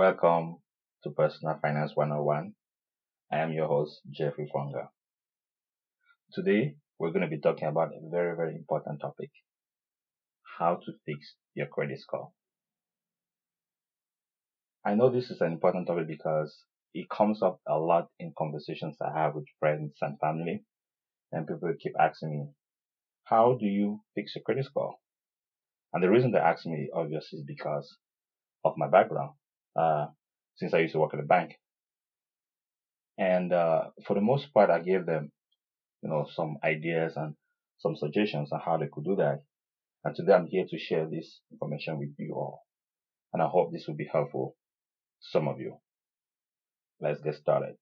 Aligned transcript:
Welcome 0.00 0.56
to 1.04 1.10
Personal 1.10 1.58
Finance 1.60 1.92
101. 1.94 2.54
I 3.30 3.36
am 3.36 3.52
your 3.52 3.66
host, 3.66 4.00
Jeffrey 4.10 4.48
Fonga. 4.50 4.88
Today, 6.32 6.76
we're 6.98 7.10
going 7.10 7.28
to 7.28 7.28
be 7.28 7.38
talking 7.38 7.68
about 7.68 7.88
a 7.88 8.10
very, 8.10 8.34
very 8.34 8.54
important 8.54 9.02
topic 9.02 9.28
how 10.58 10.76
to 10.76 10.92
fix 11.04 11.34
your 11.54 11.66
credit 11.66 12.00
score. 12.00 12.30
I 14.86 14.94
know 14.94 15.10
this 15.10 15.30
is 15.30 15.42
an 15.42 15.52
important 15.52 15.86
topic 15.86 16.06
because 16.08 16.64
it 16.94 17.10
comes 17.10 17.42
up 17.42 17.60
a 17.68 17.76
lot 17.76 18.08
in 18.18 18.32
conversations 18.38 18.96
I 19.02 19.12
have 19.12 19.34
with 19.34 19.44
friends 19.58 19.92
and 20.00 20.18
family, 20.18 20.64
and 21.30 21.46
people 21.46 21.74
keep 21.78 21.92
asking 22.00 22.30
me, 22.30 22.46
How 23.24 23.58
do 23.60 23.66
you 23.66 24.00
fix 24.14 24.34
your 24.34 24.44
credit 24.44 24.64
score? 24.64 24.94
And 25.92 26.02
the 26.02 26.08
reason 26.08 26.32
they 26.32 26.38
ask 26.38 26.64
me, 26.64 26.88
obviously, 26.94 27.40
is 27.40 27.44
because 27.46 27.98
of 28.64 28.78
my 28.78 28.88
background, 28.88 29.32
uh, 29.76 30.06
since 30.56 30.74
I 30.74 30.78
used 30.78 30.92
to 30.92 31.00
work 31.00 31.14
at 31.14 31.20
a 31.20 31.24
bank. 31.24 31.52
And 33.18 33.52
uh, 33.52 33.90
for 34.06 34.14
the 34.14 34.20
most 34.20 34.52
part, 34.54 34.70
I 34.70 34.80
gave 34.80 35.06
them, 35.06 35.30
you 36.02 36.08
know, 36.08 36.26
some 36.34 36.56
ideas 36.64 37.14
and 37.16 37.34
some 37.78 37.96
suggestions 37.96 38.50
on 38.52 38.60
how 38.64 38.78
they 38.78 38.88
could 38.90 39.04
do 39.04 39.16
that. 39.16 39.42
And 40.04 40.16
today 40.16 40.32
I'm 40.32 40.46
here 40.46 40.64
to 40.68 40.78
share 40.78 41.06
this 41.06 41.40
information 41.52 41.98
with 41.98 42.14
you 42.18 42.34
all. 42.34 42.62
And 43.32 43.42
I 43.42 43.46
hope 43.46 43.72
this 43.72 43.84
will 43.86 43.96
be 43.96 44.08
helpful 44.10 44.56
to 45.22 45.28
some 45.30 45.48
of 45.48 45.60
you. 45.60 45.76
Let's 47.00 47.20
get 47.20 47.34
started. 47.34 47.76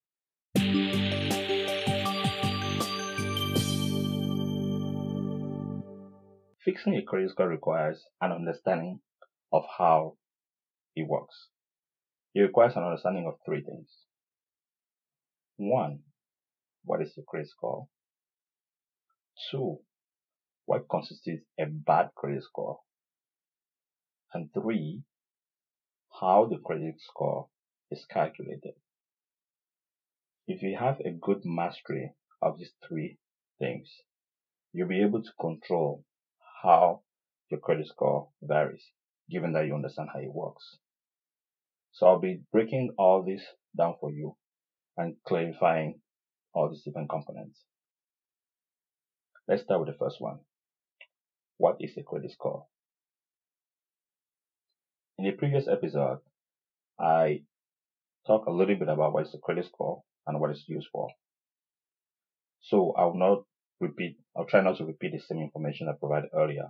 Fixing 6.65 6.96
a 6.96 7.02
credit 7.02 7.30
score 7.30 7.48
requires 7.48 8.05
an 8.20 8.32
understanding 8.32 9.01
of 9.52 9.62
how 9.79 10.16
it 10.95 11.07
works. 11.09 11.48
It 12.34 12.40
requires 12.40 12.76
an 12.76 12.84
understanding 12.84 13.26
of 13.26 13.34
three 13.45 13.62
things. 13.62 13.88
One, 15.57 16.01
what 16.85 17.02
is 17.02 17.16
your 17.16 17.24
credit 17.24 17.48
score? 17.48 17.88
Two, 19.51 19.79
what 20.66 20.88
constitutes 20.88 21.45
a 21.59 21.66
bad 21.66 22.10
credit 22.15 22.45
score? 22.45 22.80
And 24.32 24.51
three, 24.52 25.02
how 26.20 26.46
the 26.46 26.59
credit 26.59 26.96
score 27.01 27.48
is 27.90 28.04
calculated. 28.10 28.74
If 30.46 30.63
you 30.63 30.76
have 30.79 31.01
a 31.01 31.10
good 31.10 31.45
mastery 31.45 32.13
of 32.42 32.59
these 32.59 32.73
three 32.87 33.18
things, 33.59 33.88
you'll 34.73 34.88
be 34.88 35.02
able 35.02 35.23
to 35.23 35.30
control 35.40 36.04
how 36.63 37.02
your 37.51 37.60
credit 37.60 37.87
score 37.87 38.29
varies, 38.42 38.85
given 39.30 39.52
that 39.52 39.66
you 39.66 39.74
understand 39.74 40.10
how 40.13 40.20
it 40.20 40.32
works. 40.32 40.79
So 41.99 42.07
I'll 42.07 42.21
be 42.21 42.43
breaking 42.52 42.95
all 42.96 43.24
this 43.24 43.43
down 43.77 43.96
for 44.01 44.13
you 44.13 44.37
and 44.96 45.16
clarifying 45.27 45.99
all 46.54 46.71
these 46.71 46.85
different 46.85 47.10
components. 47.10 47.65
Let's 49.49 49.65
start 49.65 49.80
with 49.80 49.88
the 49.88 49.99
first 49.99 50.21
one. 50.21 50.38
What 51.57 51.79
is 51.80 51.96
a 51.99 52.04
credit 52.04 52.30
score? 52.30 52.66
In 55.19 55.24
the 55.24 55.32
previous 55.32 55.66
episode, 55.66 56.19
I 57.01 57.43
talked 58.29 58.46
a 58.46 58.52
little 58.52 58.76
bit 58.76 58.88
about 58.88 59.13
what 59.13 59.26
is 59.26 59.35
a 59.35 59.38
credit 59.38 59.66
score 59.66 60.02
and 60.24 60.38
what 60.38 60.51
it's 60.51 60.69
used 60.69 60.87
for. 60.93 61.09
So 62.60 62.95
I'll 62.96 63.16
not 63.16 63.43
repeat, 63.80 64.19
I'll 64.37 64.47
try 64.47 64.60
not 64.60 64.76
to 64.76 64.84
repeat 64.84 65.15
the 65.15 65.19
same 65.19 65.43
information 65.43 65.88
I 65.88 65.99
provided 65.99 66.31
earlier. 66.32 66.69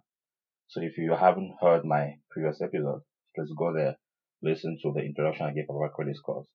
So 0.69 0.81
if 0.81 0.97
you 0.97 1.13
haven't 1.13 1.57
heard 1.61 1.85
my 1.85 2.15
previous 2.31 2.63
episode, 2.63 3.03
let's 3.37 3.53
go 3.59 3.75
there, 3.75 3.97
listen 4.43 4.79
to 4.83 4.93
the 4.93 5.01
introduction 5.01 5.47
I 5.47 5.53
gave 5.53 5.69
about 5.69 5.93
credit 5.95 6.17
scores. 6.17 6.47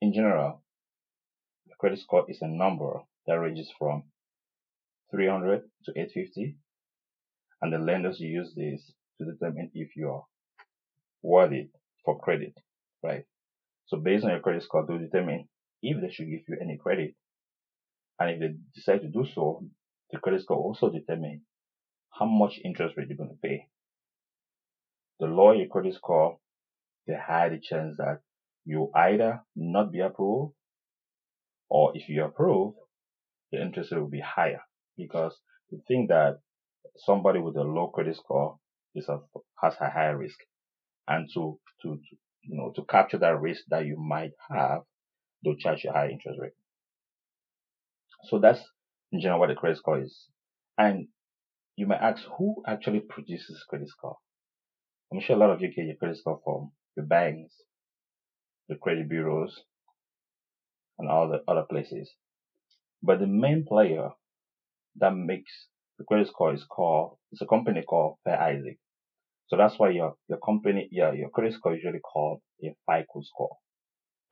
In 0.00 0.12
general, 0.12 0.62
a 1.70 1.76
credit 1.76 1.98
score 2.00 2.24
is 2.28 2.38
a 2.40 2.48
number 2.48 3.00
that 3.26 3.34
ranges 3.34 3.70
from 3.78 4.04
300 5.10 5.62
to 5.84 5.92
850, 5.92 6.56
and 7.62 7.72
the 7.72 7.78
lenders 7.78 8.20
use 8.20 8.54
this 8.56 8.92
to 9.18 9.30
determine 9.30 9.70
if 9.74 9.96
you 9.96 10.08
are 10.10 10.24
worthy 11.22 11.68
for 12.04 12.18
credit, 12.18 12.54
right? 13.02 13.24
So 13.86 13.98
based 13.98 14.24
on 14.24 14.30
your 14.30 14.40
credit 14.40 14.62
score, 14.62 14.86
they'll 14.86 14.98
determine 14.98 15.48
if 15.82 16.00
they 16.00 16.10
should 16.10 16.30
give 16.30 16.42
you 16.48 16.56
any 16.60 16.78
credit. 16.78 17.14
And 18.18 18.30
if 18.30 18.40
they 18.40 18.54
decide 18.74 19.02
to 19.02 19.08
do 19.08 19.26
so, 19.34 19.64
the 20.10 20.18
credit 20.18 20.42
score 20.42 20.58
also 20.58 20.90
determine 20.90 21.42
how 22.10 22.26
much 22.26 22.60
interest 22.64 22.96
rate 22.96 23.08
you're 23.08 23.16
going 23.16 23.30
to 23.30 23.48
pay. 23.48 23.66
The 25.20 25.26
lower 25.26 25.54
your 25.54 25.68
credit 25.68 25.94
score, 25.94 26.38
the 27.06 27.16
higher 27.18 27.50
the 27.50 27.60
chance 27.60 27.96
that 27.98 28.20
you 28.64 28.90
either 28.94 29.42
not 29.54 29.92
be 29.92 30.00
approved 30.00 30.54
or 31.68 31.92
if 31.94 32.08
you 32.08 32.24
approve, 32.24 32.74
the 33.52 33.60
interest 33.60 33.92
rate 33.92 34.00
will 34.00 34.08
be 34.08 34.20
higher 34.20 34.62
because 34.96 35.36
you 35.70 35.80
think 35.86 36.08
that 36.08 36.40
somebody 36.96 37.38
with 37.38 37.56
a 37.56 37.62
low 37.62 37.88
credit 37.88 38.16
score 38.16 38.58
is 38.94 39.08
a, 39.08 39.18
has 39.62 39.74
a 39.80 39.90
higher 39.90 40.16
risk 40.16 40.38
and 41.06 41.28
to, 41.34 41.58
to, 41.82 41.96
to 41.96 42.16
you 42.42 42.56
know, 42.56 42.72
to 42.74 42.84
capture 42.84 43.18
that 43.18 43.40
risk 43.40 43.62
that 43.68 43.84
you 43.84 43.96
might 43.98 44.32
have, 44.50 44.82
they'll 45.44 45.56
charge 45.56 45.84
you 45.84 45.90
a 45.90 45.92
high 45.92 46.08
interest 46.08 46.38
rate. 46.40 46.52
So 48.24 48.38
that's 48.38 48.60
in 49.12 49.20
general 49.20 49.40
what 49.40 49.50
a 49.50 49.54
credit 49.54 49.78
score 49.78 50.00
is. 50.00 50.26
And 50.78 51.08
you 51.76 51.86
may 51.86 51.96
ask, 51.96 52.24
who 52.38 52.62
actually 52.66 53.00
produces 53.00 53.64
credit 53.68 53.88
score? 53.88 54.16
I'm 55.12 55.20
sure 55.20 55.36
a 55.36 55.38
lot 55.38 55.50
of 55.50 55.60
you 55.60 55.68
get 55.68 55.86
your 55.86 55.96
credit 55.96 56.18
score 56.18 56.40
from 56.44 56.72
your 56.96 57.06
banks, 57.06 57.54
the 58.68 58.76
credit 58.76 59.08
bureaus, 59.08 59.60
and 60.98 61.08
all 61.08 61.28
the 61.28 61.42
other 61.50 61.64
places. 61.68 62.10
But 63.02 63.18
the 63.18 63.26
main 63.26 63.64
player 63.66 64.10
that 64.96 65.14
makes 65.14 65.50
the 65.98 66.04
credit 66.04 66.28
score 66.28 66.54
is 66.54 66.64
called, 66.64 67.18
it's 67.32 67.42
a 67.42 67.46
company 67.46 67.82
called 67.82 68.16
Fair 68.24 68.40
Isaac. 68.40 68.78
So 69.48 69.56
that's 69.56 69.78
why 69.78 69.90
your, 69.90 70.14
your 70.28 70.38
company, 70.38 70.88
yeah, 70.92 71.12
your 71.12 71.30
credit 71.30 71.54
score 71.54 71.74
is 71.74 71.82
usually 71.82 72.00
called 72.00 72.40
a 72.62 72.74
FICO 72.86 73.22
score. 73.22 73.56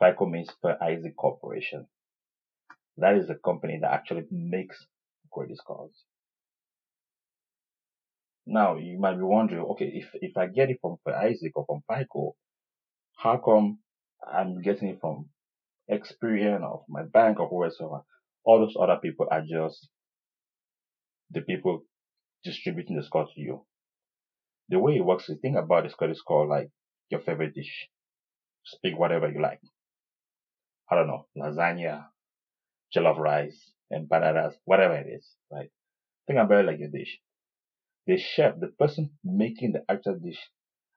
FICO 0.00 0.27
means 0.27 0.50
Fair 0.62 0.83
Isaac 0.83 1.17
Corporation. 1.17 1.87
That 2.99 3.17
is 3.17 3.27
the 3.28 3.37
company 3.44 3.78
that 3.81 3.93
actually 3.93 4.25
makes 4.31 4.87
credit 5.33 5.59
scores. 5.59 5.93
Now 8.50 8.76
you 8.76 8.98
might 8.98 9.16
be 9.16 9.22
wondering, 9.22 9.62
okay, 9.72 9.91
if, 9.94 10.10
if 10.14 10.36
I 10.36 10.47
get 10.47 10.70
it 10.70 10.78
from 10.81 10.97
Isaac 11.06 11.53
or 11.54 11.66
from 11.66 11.82
FICO, 11.88 12.34
how 13.16 13.36
come 13.36 13.78
I'm 14.26 14.62
getting 14.62 14.88
it 14.88 15.00
from 15.00 15.26
Experian 15.91 16.62
or 16.62 16.84
my 16.88 17.03
bank 17.04 17.41
or 17.41 17.48
whoever? 17.48 18.03
All 18.44 18.60
those 18.60 18.76
other 18.81 18.98
people 19.03 19.26
are 19.31 19.42
just 19.42 19.88
the 21.31 21.42
people 21.42 21.82
distributing 22.42 22.97
the 22.97 23.03
score 23.04 23.26
to 23.26 23.41
you 23.41 23.66
the 24.69 24.78
way 24.78 24.94
it 24.97 25.04
works 25.04 25.28
is 25.28 25.38
think 25.41 25.56
about 25.56 25.84
this 25.84 25.94
credit 25.94 26.16
score 26.16 26.47
like 26.47 26.70
your 27.10 27.20
favorite 27.20 27.54
dish. 27.54 27.88
Speak 28.64 28.98
whatever 28.98 29.31
you 29.31 29.41
like. 29.41 29.60
I 30.91 30.94
don't 30.94 31.06
know, 31.06 31.26
lasagna, 31.37 32.06
jollof 32.94 33.19
rice, 33.19 33.72
empanadas, 33.92 34.54
whatever 34.64 34.97
it 34.97 35.06
is, 35.06 35.26
right? 35.50 35.70
Think 36.26 36.38
about 36.38 36.60
it 36.60 36.66
like 36.66 36.78
your 36.78 36.91
dish. 36.91 37.19
The 38.08 38.16
chef, 38.16 38.58
the 38.58 38.69
person 38.69 39.10
making 39.22 39.72
the 39.72 39.84
actual 39.86 40.19
dish, 40.19 40.48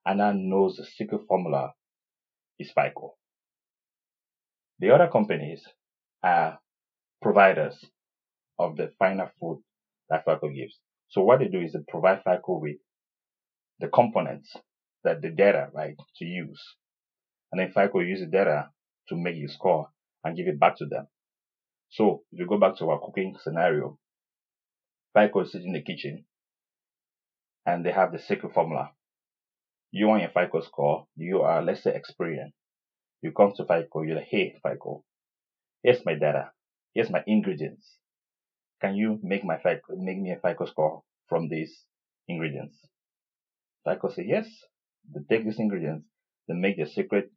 and 0.05 0.19
now 0.19 0.31
knows 0.31 0.77
the 0.77 0.85
secret 0.85 1.23
formula 1.27 1.73
is 2.57 2.72
FICO. 2.72 3.16
The 4.79 4.91
other 4.91 5.09
companies 5.09 5.61
are 6.23 6.59
providers 7.22 7.83
of 8.57 8.77
the 8.77 8.94
final 8.97 9.29
food 9.41 9.61
that 10.09 10.23
FICO 10.23 10.52
gives. 10.52 10.79
So 11.09 11.22
what 11.22 11.40
they 11.40 11.49
do 11.49 11.59
is 11.59 11.73
they 11.73 11.79
provide 11.85 12.23
FICO 12.23 12.59
with 12.59 12.78
the 13.79 13.90
components 13.90 14.55
that 15.03 15.22
the 15.22 15.31
data, 15.31 15.67
right, 15.73 15.97
to 16.16 16.25
use. 16.25 16.64
And 17.52 17.59
then 17.59 17.73
FICO 17.73 17.99
uses 17.99 18.28
the 18.28 18.37
data 18.37 18.69
to 19.09 19.17
make 19.17 19.35
you 19.35 19.49
score 19.49 19.90
and 20.23 20.37
give 20.37 20.47
it 20.47 20.61
back 20.61 20.78
to 20.78 20.85
them. 20.85 21.07
So 21.90 22.23
if 22.31 22.40
you 22.40 22.47
go 22.47 22.57
back 22.57 22.78
to 22.78 22.90
our 22.90 22.99
cooking 22.99 23.35
scenario, 23.43 23.99
FICO 25.14 25.41
is 25.41 25.52
sitting 25.52 25.67
in 25.67 25.73
the 25.73 25.81
kitchen 25.81 26.23
and 27.66 27.85
they 27.85 27.91
have 27.91 28.11
the 28.11 28.19
secret 28.19 28.53
formula. 28.53 28.91
You 29.91 30.08
want 30.08 30.22
your 30.22 30.31
FICO 30.31 30.61
score, 30.61 31.08
you 31.16 31.41
are, 31.41 31.61
let's 31.61 31.84
say, 31.84 31.91
Experian. 31.91 32.53
You 33.22 33.31
come 33.31 33.53
to 33.58 33.66
FICO, 33.66 34.02
you're 34.03 34.16
like, 34.16 34.28
hey, 34.29 34.55
FICO, 34.63 35.03
here's 35.84 36.05
my 36.05 36.13
data, 36.13 36.52
here's 36.93 37.09
my 37.09 37.23
ingredients. 37.28 37.97
Can 38.81 38.96
you 38.96 39.19
make 39.22 39.43
my 39.43 39.58
FICO, 39.58 39.96
make 39.97 40.17
me 40.17 40.31
a 40.31 40.40
FICO 40.40 40.66
score 40.66 41.03
from 41.28 41.49
these 41.49 41.85
ingredients? 42.28 42.78
FICO 43.87 44.09
say 44.09 44.25
yes. 44.28 44.47
They 45.14 45.22
take 45.29 45.46
these 45.46 45.59
ingredients, 45.59 46.05
they 46.47 46.53
make 46.53 46.78
their 46.78 46.85
secret, 46.85 47.31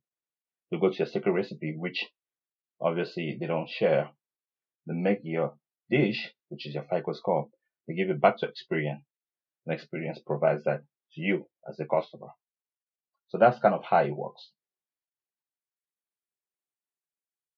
they 0.70 0.78
go 0.78 0.90
to 0.90 0.96
your 0.96 1.06
secret 1.06 1.32
recipe, 1.32 1.74
which 1.76 2.06
obviously 2.80 3.36
they 3.40 3.46
don't 3.46 3.68
share. 3.68 4.10
They 4.86 4.94
make 4.94 5.20
your 5.22 5.54
dish, 5.90 6.32
which 6.50 6.66
is 6.66 6.74
your 6.74 6.84
FICO 6.84 7.14
score, 7.14 7.48
they 7.88 7.94
give 7.94 8.10
it 8.10 8.20
back 8.20 8.38
to 8.38 8.46
Experian. 8.46 9.02
And 9.66 9.78
Experian 9.78 10.14
provides 10.26 10.64
that 10.64 10.82
to 11.14 11.20
you 11.20 11.46
as 11.68 11.78
a 11.80 11.86
customer. 11.86 12.28
So 13.28 13.38
that's 13.38 13.58
kind 13.60 13.74
of 13.74 13.84
how 13.84 14.04
it 14.04 14.16
works. 14.16 14.50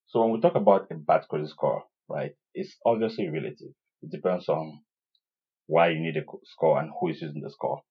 So 0.07 0.23
when 0.23 0.33
we 0.33 0.41
talk 0.41 0.55
about 0.55 0.91
a 0.91 0.95
bad 0.95 1.27
credit 1.29 1.51
score, 1.51 1.85
right, 2.09 2.33
it's 2.55 2.77
obviously 2.87 3.29
relative. 3.29 3.75
It 4.03 4.11
depends 4.11 4.49
on 4.49 4.81
why 5.67 5.91
you 5.91 6.01
need 6.01 6.17
a 6.17 6.23
score 6.45 6.79
and 6.81 6.91
who 7.01 7.09
is 7.09 7.21
using 7.21 7.43
the 7.43 7.51
score. 7.51 7.83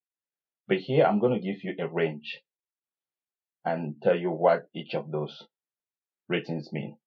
But 0.67 0.77
here 0.77 1.05
I'm 1.05 1.19
going 1.19 1.33
to 1.33 1.45
give 1.45 1.63
you 1.63 1.75
a 1.77 1.87
range 1.87 2.41
and 3.65 3.95
tell 4.01 4.15
you 4.15 4.31
what 4.31 4.69
each 4.73 4.93
of 4.93 5.11
those 5.11 5.43
ratings 6.29 6.71
mean. 6.71 6.97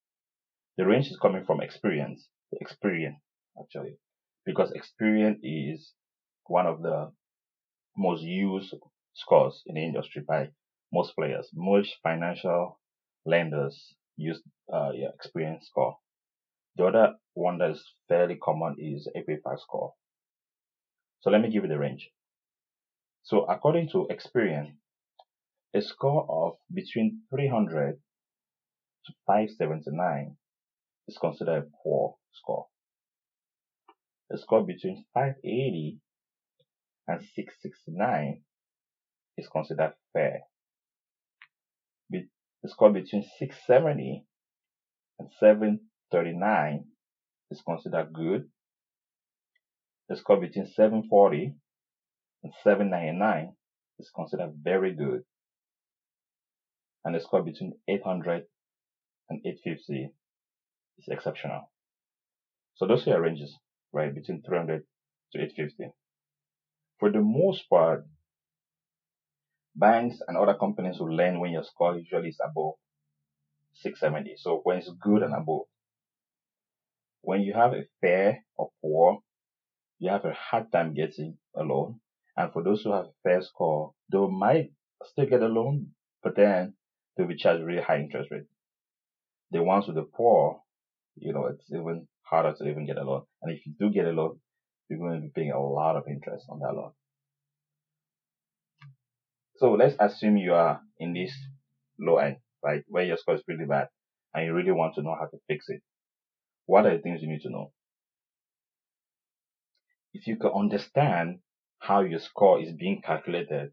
The 0.77 0.87
range 0.87 1.07
is 1.07 1.19
coming 1.21 1.45
from 1.45 1.61
Experian, 1.61 2.17
experience 2.53 3.19
actually, 3.61 3.99
because 4.45 4.73
Experian 4.73 5.39
is 5.43 5.93
one 6.49 6.67
of 6.67 6.83
the 6.83 7.11
most 7.97 8.23
used 8.23 8.75
scores 9.15 9.63
in 9.67 9.75
the 9.75 9.85
industry 9.85 10.23
by 10.27 10.49
most 10.93 11.15
players. 11.15 11.49
Most 11.55 11.97
financial 12.03 12.79
lenders 13.27 13.95
use 14.17 14.41
uh, 14.73 14.91
Experian 14.93 15.63
score. 15.63 15.99
The 16.77 16.87
other 16.87 17.15
one 17.35 17.59
that 17.59 17.71
is 17.71 17.85
fairly 18.09 18.37
common 18.37 18.77
is 18.79 19.09
AP5 19.17 19.61
score. 19.61 19.95
So 21.21 21.31
let 21.31 21.41
me 21.41 21.51
give 21.51 21.65
you 21.65 21.69
the 21.69 21.79
range. 21.79 22.11
So 23.25 23.45
according 23.45 23.91
to 23.91 24.09
Experian, 24.11 24.75
a 25.75 25.83
score 25.83 26.27
of 26.29 26.55
between 26.73 27.23
300 27.31 27.99
to 29.07 29.13
579 29.27 30.37
is 31.09 31.19
considered 31.19 31.65
a 31.65 31.67
poor 31.83 32.17
score. 32.33 32.67
A 34.33 34.39
score 34.39 34.65
between 34.65 35.05
580 35.15 35.99
and 37.09 37.21
669 37.35 38.43
is 39.37 39.49
considered 39.49 39.95
fair. 40.13 40.41
The 42.63 42.69
score 42.69 42.91
between 42.93 43.23
670 43.23 44.25
and 45.21 45.29
739 45.39 46.85
is 47.53 47.63
considered 47.63 48.13
good. 48.13 48.49
The 50.09 50.17
score 50.17 50.41
between 50.41 50.67
740 50.67 51.55
and 52.43 52.53
799 52.65 53.53
is 54.01 54.11
considered 54.15 54.55
very 54.61 54.93
good. 54.93 55.23
And 57.05 57.15
the 57.15 57.21
score 57.21 57.43
between 57.43 57.75
800 57.87 58.43
and 59.31 59.41
850 59.47 60.11
is 60.99 61.09
exceptional. 61.09 61.71
So 62.75 62.87
those 62.87 63.07
are 63.07 63.21
ranges, 63.21 63.57
right, 63.93 64.13
between 64.13 64.43
300 64.43 64.83
to 65.33 65.39
850. 65.39 65.93
For 66.99 67.11
the 67.11 67.21
most 67.21 67.69
part, 67.71 68.07
banks 69.75 70.21
and 70.27 70.37
other 70.37 70.55
companies 70.55 70.99
will 70.99 71.15
lend 71.15 71.41
when 71.41 71.53
your 71.53 71.65
score 71.65 71.97
usually 71.97 72.31
is 72.31 72.41
above 72.45 72.75
670. 73.75 74.35
So 74.39 74.61
when 74.65 74.79
it's 74.79 74.91
good 75.01 75.23
and 75.23 75.35
above. 75.35 75.67
When 77.23 77.43
you 77.43 77.53
have 77.55 77.73
a 77.75 77.85
fair 78.01 78.45
or 78.57 78.71
poor, 78.83 79.21
you 79.99 80.11
have 80.11 80.25
a 80.25 80.33
hard 80.33 80.73
time 80.73 80.95
getting 80.95 81.39
a 81.55 81.63
loan. 81.63 82.01
And 82.37 82.53
for 82.53 82.63
those 82.63 82.83
who 82.83 82.93
have 82.93 83.07
a 83.07 83.13
fair 83.23 83.43
score, 83.43 83.93
they 84.11 84.19
might 84.19 84.73
still 85.05 85.27
get 85.27 85.43
a 85.43 85.49
loan, 85.49 85.89
but 86.23 86.37
then 86.37 86.75
they'll 87.17 87.27
be 87.27 87.37
charged 87.37 87.65
really 87.65 87.83
high 87.83 87.99
interest 87.99 88.31
rate. 88.31 88.47
The 89.51 89.63
ones 89.63 89.87
with 89.87 89.97
the 89.97 90.03
poor, 90.03 90.61
you 91.17 91.33
know, 91.33 91.47
it's 91.47 91.71
even 91.71 92.07
harder 92.23 92.55
to 92.57 92.69
even 92.69 92.87
get 92.87 92.99
a 92.99 93.03
loan. 93.03 93.23
And 93.43 93.53
if 93.53 93.67
you 93.67 93.75
do 93.79 93.91
get 93.91 94.07
a 94.07 94.11
loan, 94.11 94.39
you're 94.89 94.99
going 94.99 95.15
to 95.15 95.21
be 95.21 95.33
paying 95.35 95.53
a 95.53 95.61
lot 95.61 95.97
of 95.97 96.05
interest 96.09 96.47
on 96.49 96.61
that 96.61 96.75
loan. 96.75 96.93
So 99.57 99.73
let's 99.73 99.97
assume 99.99 100.37
you 100.37 100.55
are 100.55 100.81
in 100.99 101.15
this 101.15 101.33
low 101.99 102.19
end, 102.19 102.37
right, 102.63 102.85
where 102.89 103.05
your 103.05 103.17
score 103.17 103.35
is 103.35 103.43
really 103.49 103.67
bad 103.67 103.89
and 104.35 104.47
you 104.47 104.55
really 104.55 104.73
want 104.73 104.95
to 104.95 105.03
know 105.03 105.17
how 105.19 105.27
to 105.27 105.39
fix 105.49 105.67
it. 105.69 105.83
What 106.67 106.87
are 106.87 106.97
the 106.97 107.03
things 107.03 107.23
you 107.23 107.29
need 107.29 107.43
to 107.43 107.51
know? 107.51 107.73
If 110.15 110.27
you 110.27 110.37
can 110.37 110.51
understand 110.51 111.41
how 111.81 112.01
your 112.03 112.21
score 112.21 112.61
is 112.61 112.73
being 112.73 113.03
calculated, 113.05 113.73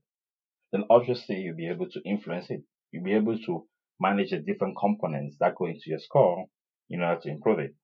then 0.72 0.84
obviously 0.90 1.38
you'll 1.38 1.56
be 1.56 1.70
able 1.70 1.90
to 1.90 2.02
influence 2.06 2.48
it. 2.50 2.62
You'll 2.92 3.04
be 3.04 3.14
able 3.14 3.38
to 3.46 3.66
manage 4.00 4.32
the 4.32 4.40
different 4.40 4.76
components 4.80 5.38
that 5.40 5.56
go 5.56 5.66
into 5.66 5.84
your 5.86 6.00
score 6.00 6.46
in 6.90 7.02
order 7.02 7.22
to 7.22 7.30
improve 7.30 7.60
it. 7.60 7.76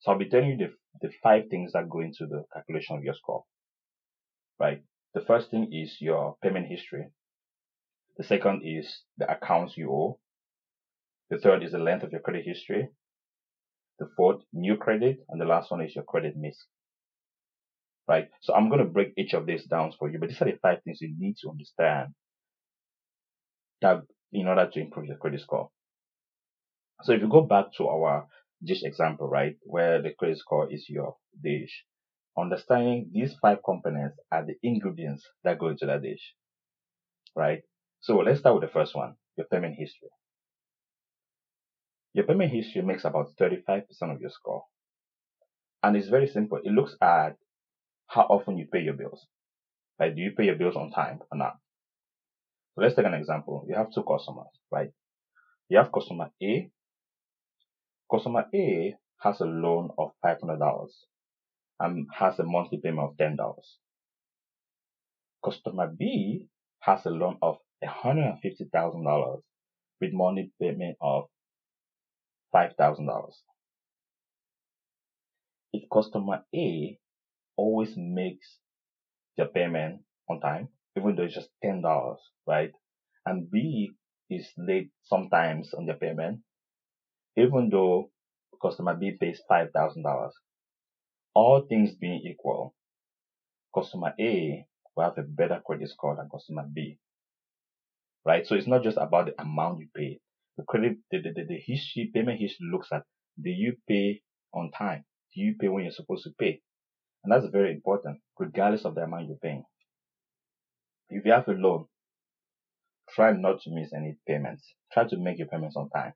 So 0.00 0.12
I'll 0.12 0.18
be 0.18 0.28
telling 0.28 0.50
you 0.50 0.56
the, 0.56 0.72
the 1.00 1.10
five 1.22 1.44
things 1.50 1.72
that 1.72 1.88
go 1.88 2.00
into 2.00 2.26
the 2.26 2.44
calculation 2.52 2.96
of 2.96 3.04
your 3.04 3.14
score, 3.14 3.44
right? 4.58 4.82
The 5.14 5.20
first 5.20 5.50
thing 5.50 5.72
is 5.72 5.96
your 6.00 6.36
payment 6.42 6.66
history. 6.66 7.06
The 8.16 8.24
second 8.24 8.62
is 8.64 9.02
the 9.16 9.30
accounts 9.30 9.76
you 9.76 9.90
owe. 9.90 10.18
The 11.30 11.38
third 11.38 11.62
is 11.62 11.72
the 11.72 11.78
length 11.78 12.04
of 12.04 12.12
your 12.12 12.20
credit 12.20 12.44
history. 12.44 12.88
The 13.98 14.08
fourth, 14.16 14.42
new 14.52 14.76
credit. 14.76 15.18
And 15.28 15.40
the 15.40 15.44
last 15.44 15.70
one 15.70 15.82
is 15.82 15.94
your 15.94 16.04
credit 16.04 16.34
mix. 16.36 16.66
Right? 18.06 18.28
So 18.42 18.54
I'm 18.54 18.68
going 18.68 18.80
to 18.80 18.90
break 18.90 19.14
each 19.16 19.34
of 19.34 19.46
these 19.46 19.64
down 19.64 19.92
for 19.98 20.10
you, 20.10 20.18
but 20.18 20.28
these 20.28 20.42
are 20.42 20.46
the 20.46 20.58
five 20.60 20.82
things 20.84 21.00
you 21.00 21.14
need 21.16 21.36
to 21.42 21.50
understand 21.50 22.08
that 23.80 24.02
in 24.32 24.48
order 24.48 24.68
to 24.72 24.80
improve 24.80 25.06
your 25.06 25.16
credit 25.16 25.40
score. 25.40 25.70
So 27.02 27.12
if 27.12 27.20
you 27.20 27.28
go 27.28 27.42
back 27.42 27.66
to 27.78 27.88
our 27.88 28.26
dish 28.64 28.82
example, 28.82 29.28
right, 29.28 29.56
where 29.62 30.00
the 30.02 30.12
credit 30.12 30.38
score 30.38 30.72
is 30.72 30.86
your 30.88 31.16
dish, 31.42 31.84
understanding 32.38 33.10
these 33.12 33.34
five 33.40 33.58
components 33.64 34.18
are 34.32 34.44
the 34.44 34.54
ingredients 34.62 35.26
that 35.44 35.58
go 35.58 35.68
into 35.68 35.86
that 35.86 36.02
dish, 36.02 36.34
right? 37.36 37.62
So 38.00 38.18
let's 38.18 38.40
start 38.40 38.56
with 38.56 38.68
the 38.68 38.72
first 38.72 38.94
one, 38.94 39.14
your 39.36 39.46
payment 39.46 39.76
history. 39.78 40.08
Your 42.12 42.26
payment 42.26 42.52
history 42.52 42.82
makes 42.82 43.04
about 43.04 43.32
35% 43.40 43.84
of 44.02 44.20
your 44.20 44.30
score. 44.30 44.64
And 45.82 45.96
it's 45.96 46.08
very 46.08 46.28
simple. 46.28 46.58
It 46.62 46.70
looks 46.70 46.96
at 47.02 47.36
how 48.06 48.22
often 48.22 48.56
you 48.56 48.66
pay 48.72 48.80
your 48.80 48.94
bills. 48.94 49.26
Like, 49.98 50.14
do 50.14 50.22
you 50.22 50.32
pay 50.32 50.44
your 50.46 50.56
bills 50.56 50.76
on 50.76 50.90
time 50.90 51.20
or 51.30 51.38
not? 51.38 51.58
So 52.74 52.82
let's 52.82 52.94
take 52.94 53.06
an 53.06 53.14
example. 53.14 53.64
You 53.68 53.74
have 53.76 53.92
two 53.92 54.02
customers, 54.04 54.48
right? 54.70 54.90
You 55.68 55.78
have 55.78 55.92
customer 55.92 56.30
A. 56.42 56.70
Customer 58.14 58.46
A 58.54 58.94
has 59.22 59.40
a 59.40 59.44
loan 59.44 59.90
of 59.98 60.12
$500 60.24 60.88
and 61.80 62.06
has 62.16 62.38
a 62.38 62.44
monthly 62.44 62.78
payment 62.78 63.10
of 63.10 63.16
$10. 63.16 63.36
Customer 65.44 65.88
B 65.88 66.46
has 66.78 67.04
a 67.06 67.10
loan 67.10 67.38
of 67.42 67.56
$150,000 67.82 69.42
with 70.00 70.12
monthly 70.12 70.52
payment 70.62 70.96
of 71.00 71.24
$5,000. 72.54 73.32
If 75.72 75.82
customer 75.92 76.44
A 76.54 76.98
always 77.56 77.96
makes 77.96 78.58
the 79.36 79.46
payment 79.46 80.02
on 80.30 80.40
time, 80.40 80.68
even 80.96 81.16
though 81.16 81.24
it's 81.24 81.34
just 81.34 81.50
$10, 81.64 82.16
right? 82.46 82.70
And 83.26 83.50
B 83.50 83.90
is 84.30 84.52
late 84.56 84.90
sometimes 85.02 85.74
on 85.74 85.86
the 85.86 85.94
payment, 85.94 86.42
even 87.36 87.68
though 87.70 88.10
customer 88.62 88.94
B 88.94 89.12
pays 89.20 89.40
$5,000 89.50 90.30
all 91.34 91.62
things 91.68 91.94
being 91.94 92.20
equal, 92.24 92.74
customer 93.74 94.14
A 94.18 94.64
will 94.96 95.04
have 95.04 95.18
a 95.18 95.22
better 95.22 95.60
credit 95.66 95.88
score 95.90 96.16
than 96.16 96.28
customer 96.30 96.64
B. 96.72 96.98
Right? 98.24 98.46
So 98.46 98.54
it's 98.54 98.66
not 98.68 98.82
just 98.82 98.96
about 98.96 99.26
the 99.26 99.40
amount 99.40 99.80
you 99.80 99.88
pay. 99.94 100.20
The 100.56 100.64
credit, 100.64 100.98
the, 101.10 101.20
the, 101.20 101.32
the, 101.32 101.44
the 101.44 101.58
history, 101.58 102.10
payment 102.14 102.40
history 102.40 102.68
looks 102.70 102.88
at, 102.92 103.02
do 103.42 103.50
you 103.50 103.76
pay 103.88 104.22
on 104.52 104.70
time? 104.70 105.04
Do 105.34 105.40
you 105.40 105.56
pay 105.60 105.68
when 105.68 105.82
you're 105.82 105.92
supposed 105.92 106.24
to 106.24 106.30
pay? 106.38 106.62
And 107.24 107.32
that's 107.32 107.46
very 107.50 107.72
important, 107.72 108.20
regardless 108.38 108.84
of 108.84 108.94
the 108.94 109.02
amount 109.02 109.26
you're 109.26 109.36
paying. 109.38 109.64
If 111.10 111.24
you 111.24 111.32
have 111.32 111.48
a 111.48 111.52
loan, 111.52 111.86
try 113.10 113.32
not 113.32 113.62
to 113.62 113.70
miss 113.70 113.92
any 113.92 114.16
payments. 114.26 114.74
Try 114.92 115.04
to 115.08 115.16
make 115.16 115.38
your 115.38 115.48
payments 115.48 115.76
on 115.76 115.90
time. 115.90 116.12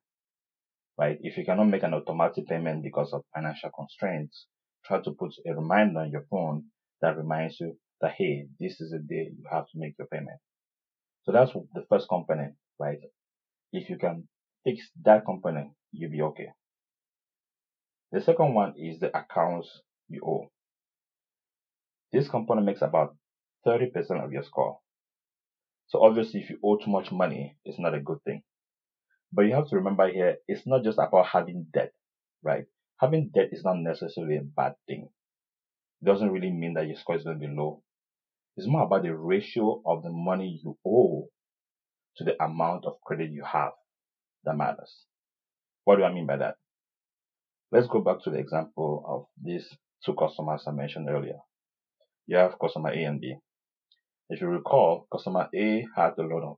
Right? 0.98 1.16
If 1.20 1.36
you 1.36 1.44
cannot 1.44 1.68
make 1.68 1.84
an 1.84 1.94
automatic 1.94 2.48
payment 2.48 2.82
because 2.82 3.12
of 3.12 3.22
financial 3.34 3.70
constraints, 3.70 4.46
try 4.84 5.00
to 5.00 5.12
put 5.12 5.32
a 5.46 5.54
reminder 5.54 6.00
on 6.00 6.10
your 6.10 6.24
phone 6.30 6.64
that 7.00 7.16
reminds 7.16 7.60
you 7.60 7.78
that, 8.00 8.14
hey, 8.18 8.46
this 8.58 8.80
is 8.80 8.90
the 8.90 8.98
day 8.98 9.30
you 9.30 9.44
have 9.50 9.64
to 9.66 9.78
make 9.78 9.94
your 9.98 10.08
payment. 10.08 10.38
So 11.22 11.32
that's 11.32 11.52
the 11.52 11.84
first 11.88 12.08
component, 12.08 12.54
right? 12.80 12.98
If 13.72 13.90
you 13.90 13.98
can 13.98 14.26
fix 14.64 14.88
that 15.04 15.24
component, 15.24 15.72
you'll 15.92 16.10
be 16.10 16.22
okay. 16.22 16.48
The 18.10 18.20
second 18.20 18.54
one 18.54 18.74
is 18.76 18.98
the 18.98 19.16
accounts 19.16 19.68
you 20.08 20.22
owe. 20.26 20.50
This 22.12 22.28
component 22.28 22.66
makes 22.66 22.82
about 22.82 23.14
30% 23.66 24.24
of 24.24 24.32
your 24.32 24.42
score. 24.42 24.78
So 25.88 26.02
obviously, 26.02 26.40
if 26.40 26.50
you 26.50 26.58
owe 26.64 26.76
too 26.76 26.90
much 26.90 27.12
money, 27.12 27.56
it's 27.64 27.78
not 27.78 27.94
a 27.94 28.00
good 28.00 28.22
thing. 28.24 28.42
But 29.32 29.42
you 29.42 29.54
have 29.54 29.68
to 29.68 29.76
remember 29.76 30.08
here, 30.10 30.36
it's 30.46 30.66
not 30.66 30.84
just 30.84 30.98
about 30.98 31.26
having 31.26 31.66
debt, 31.72 31.92
right? 32.42 32.64
having 33.00 33.30
debt 33.34 33.48
is 33.52 33.64
not 33.64 33.78
necessarily 33.78 34.36
a 34.36 34.42
bad 34.42 34.74
thing. 34.86 35.08
It 36.02 36.04
doesn't 36.04 36.30
really 36.30 36.50
mean 36.50 36.74
that 36.74 36.86
your 36.86 36.96
score 36.96 37.16
is 37.16 37.24
going 37.24 37.40
to 37.40 37.46
be 37.46 37.52
low. 37.52 37.82
It's 38.56 38.66
more 38.66 38.84
about 38.84 39.02
the 39.02 39.14
ratio 39.14 39.80
of 39.86 40.02
the 40.02 40.10
money 40.10 40.60
you 40.62 40.76
owe 40.86 41.28
to 42.16 42.24
the 42.24 42.42
amount 42.42 42.84
of 42.84 43.00
credit 43.04 43.30
you 43.30 43.44
have 43.44 43.72
that 44.44 44.56
matters. 44.56 45.04
What 45.84 45.96
do 45.96 46.04
I 46.04 46.12
mean 46.12 46.26
by 46.26 46.38
that? 46.38 46.56
Let's 47.70 47.86
go 47.86 48.00
back 48.00 48.22
to 48.24 48.30
the 48.30 48.38
example 48.38 49.04
of 49.06 49.26
these 49.42 49.68
two 50.04 50.14
customers 50.14 50.64
I 50.66 50.72
mentioned 50.72 51.08
earlier. 51.08 51.38
You 52.26 52.36
have 52.38 52.58
customer 52.60 52.90
A 52.90 53.04
and 53.04 53.20
B. 53.20 53.36
If 54.28 54.40
you 54.40 54.48
recall, 54.48 55.06
customer 55.12 55.48
A 55.54 55.86
had 55.96 56.14
a 56.18 56.22
loan 56.22 56.56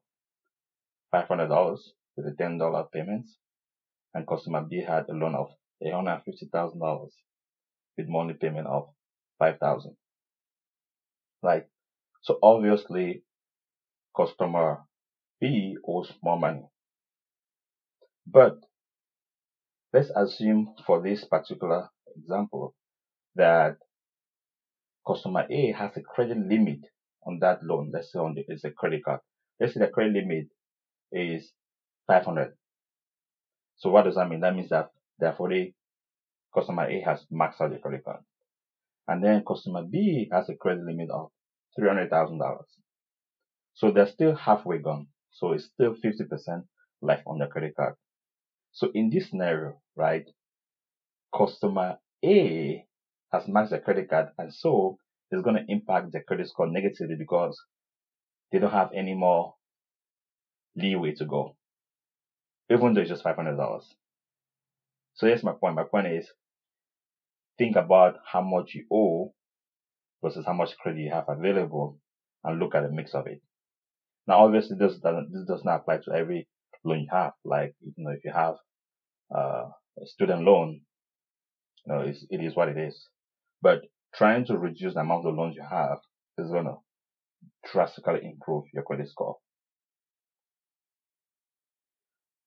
of 1.15 1.29
$500 1.29 1.79
with 2.23 2.35
a 2.39 2.43
$10 2.43 2.93
payment, 2.93 3.27
and 4.15 4.27
customer 4.27 4.63
B 4.63 4.83
had 4.87 5.09
a 5.09 5.13
loan 5.13 5.35
of 5.35 5.49
$150,000 5.83 7.09
with 7.97 8.09
monthly 8.09 8.35
payment 8.35 8.67
of 8.67 8.89
5000 9.39 9.97
Right? 11.43 11.65
So 12.23 12.39
obviously, 12.43 13.23
customer 14.15 14.79
B 15.41 15.77
owes 15.87 16.13
more 16.23 16.39
money. 16.39 16.65
But 18.27 18.59
let's 19.93 20.11
assume 20.15 20.75
for 20.87 21.03
this 21.03 21.25
particular 21.25 21.89
example 22.17 22.75
that 23.37 23.77
customer 25.07 25.47
A 25.51 25.73
has 25.73 25.97
a 25.97 26.03
credit 26.03 26.37
limit 26.37 26.81
on 27.27 27.39
that 27.41 27.63
loan. 27.63 27.91
Let's 27.93 28.13
say 28.13 28.19
on 28.19 28.35
the, 28.35 28.45
it's 28.49 28.65
a 28.65 28.71
credit 28.71 29.05
card. 29.05 29.21
Let's 29.59 29.75
say 29.75 29.81
the 29.81 29.89
credit 29.89 30.13
limit 30.15 30.49
is 31.13 31.53
500. 32.07 32.53
So 33.77 33.91
what 33.91 34.05
does 34.05 34.17
that 34.17 34.29
mean? 34.29 34.41
That 34.41 34.55
means 34.55 34.71
that 34.71 34.91
therefore 35.19 35.51
the 35.51 35.73
customer 36.55 36.89
A 36.89 37.01
has 37.01 37.25
maxed 37.33 37.61
out 37.61 37.71
the 37.71 37.79
credit 37.79 38.05
card. 38.05 38.21
And 39.09 39.25
then 39.25 39.45
customer 39.47 39.83
B 39.83 40.29
has 40.33 40.49
a 40.49 40.55
credit 40.55 40.85
limit 40.85 41.11
of 41.11 41.31
$300,000. 41.79 42.59
So 43.75 43.91
they're 43.91 44.07
still 44.07 44.35
halfway 44.35 44.79
gone. 44.79 45.07
So 45.31 45.53
it's 45.53 45.65
still 45.65 45.95
50% 45.95 46.65
left 47.03 47.23
on 47.27 47.39
the 47.39 47.47
credit 47.47 47.75
card. 47.77 47.95
So 48.73 48.91
in 48.95 49.11
this 49.11 49.31
scenario, 49.31 49.81
right, 49.97 50.27
customer 51.37 51.99
A 52.25 52.85
has 53.33 53.45
maxed 53.45 53.71
their 53.71 53.81
credit 53.81 54.11
card 54.11 54.29
and 54.39 54.53
so 54.53 54.99
it's 55.31 55.43
going 55.43 55.57
to 55.57 55.73
impact 55.73 56.13
their 56.13 56.23
credit 56.23 56.49
score 56.49 56.67
negatively 56.67 57.15
because 57.17 57.57
they 58.51 58.59
don't 58.59 58.73
have 58.73 58.91
any 58.95 59.15
more 59.15 59.55
leeway 60.77 61.13
to 61.15 61.25
go, 61.25 61.57
even 62.71 62.95
though 62.95 63.01
it's 63.01 63.11
just 63.11 63.25
$500. 63.25 63.83
So 65.15 65.27
here's 65.27 65.43
my 65.43 65.53
point. 65.53 65.75
My 65.75 65.85
point 65.85 66.07
is 66.07 66.29
think 67.59 67.77
about 67.77 68.19
how 68.25 68.41
much 68.41 68.75
you 68.75 68.87
owe 68.91 69.35
versus 70.23 70.47
how 70.47 70.53
much 70.53 70.77
credit 70.79 71.01
you 71.01 71.11
have 71.11 71.25
available 71.29 71.99
and 72.45 72.59
look 72.59 72.75
at 72.75 72.83
the 72.83 72.91
mix 72.91 73.15
of 73.15 73.27
it. 73.27 73.43
Now, 74.27 74.45
obviously, 74.45 74.77
this 74.79 74.97
doesn't, 74.99 75.33
this 75.33 75.45
does 75.47 75.65
not 75.65 75.81
apply 75.81 75.99
to 76.05 76.13
every 76.13 76.47
loan 76.85 77.01
you 77.01 77.09
have. 77.11 77.33
Like, 77.45 77.75
you 77.81 77.93
know, 77.99 78.13
if 78.13 78.25
you 78.25 78.33
have 78.33 78.55
uh, 79.35 79.69
a 80.01 80.07
student 80.07 80.43
loan, 80.43 80.81
you 81.87 81.93
know, 81.93 82.01
it's, 82.03 82.25
it 82.31 82.43
is 82.43 82.55
what 82.55 82.69
it 82.69 82.79
is. 82.79 83.09
But 83.61 83.83
trying 84.15 84.47
to 84.47 84.57
reduce 84.57 84.95
the 84.95 85.01
amount 85.01 85.27
of 85.27 85.35
loans 85.35 85.57
you 85.57 85.65
have 85.69 85.99
is 86.39 86.51
going 86.51 86.67
to 86.67 86.77
drastically 87.73 88.21
improve 88.23 88.65
your 88.73 88.85
credit 88.85 89.09
score. 89.09 89.37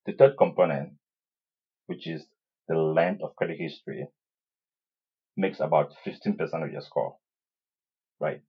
The 0.06 0.14
third 0.14 0.36
component, 0.38 0.94
which 1.88 2.08
is 2.08 2.26
the 2.68 2.76
length 2.76 3.22
of 3.24 3.36
credit 3.36 3.58
history, 3.60 4.08
makes 5.38 5.60
about 5.60 5.94
15% 6.06 6.38
of 6.64 6.72
your 6.72 6.82
score, 6.82 7.16
right? 8.20 8.42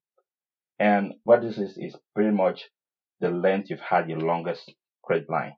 And 0.78 1.14
what 1.22 1.42
this 1.42 1.58
is, 1.58 1.78
is 1.78 1.96
pretty 2.14 2.32
much 2.32 2.64
the 3.20 3.30
length 3.30 3.70
you've 3.70 3.80
had 3.80 4.08
your 4.08 4.18
longest 4.18 4.72
credit 5.02 5.30
line. 5.30 5.54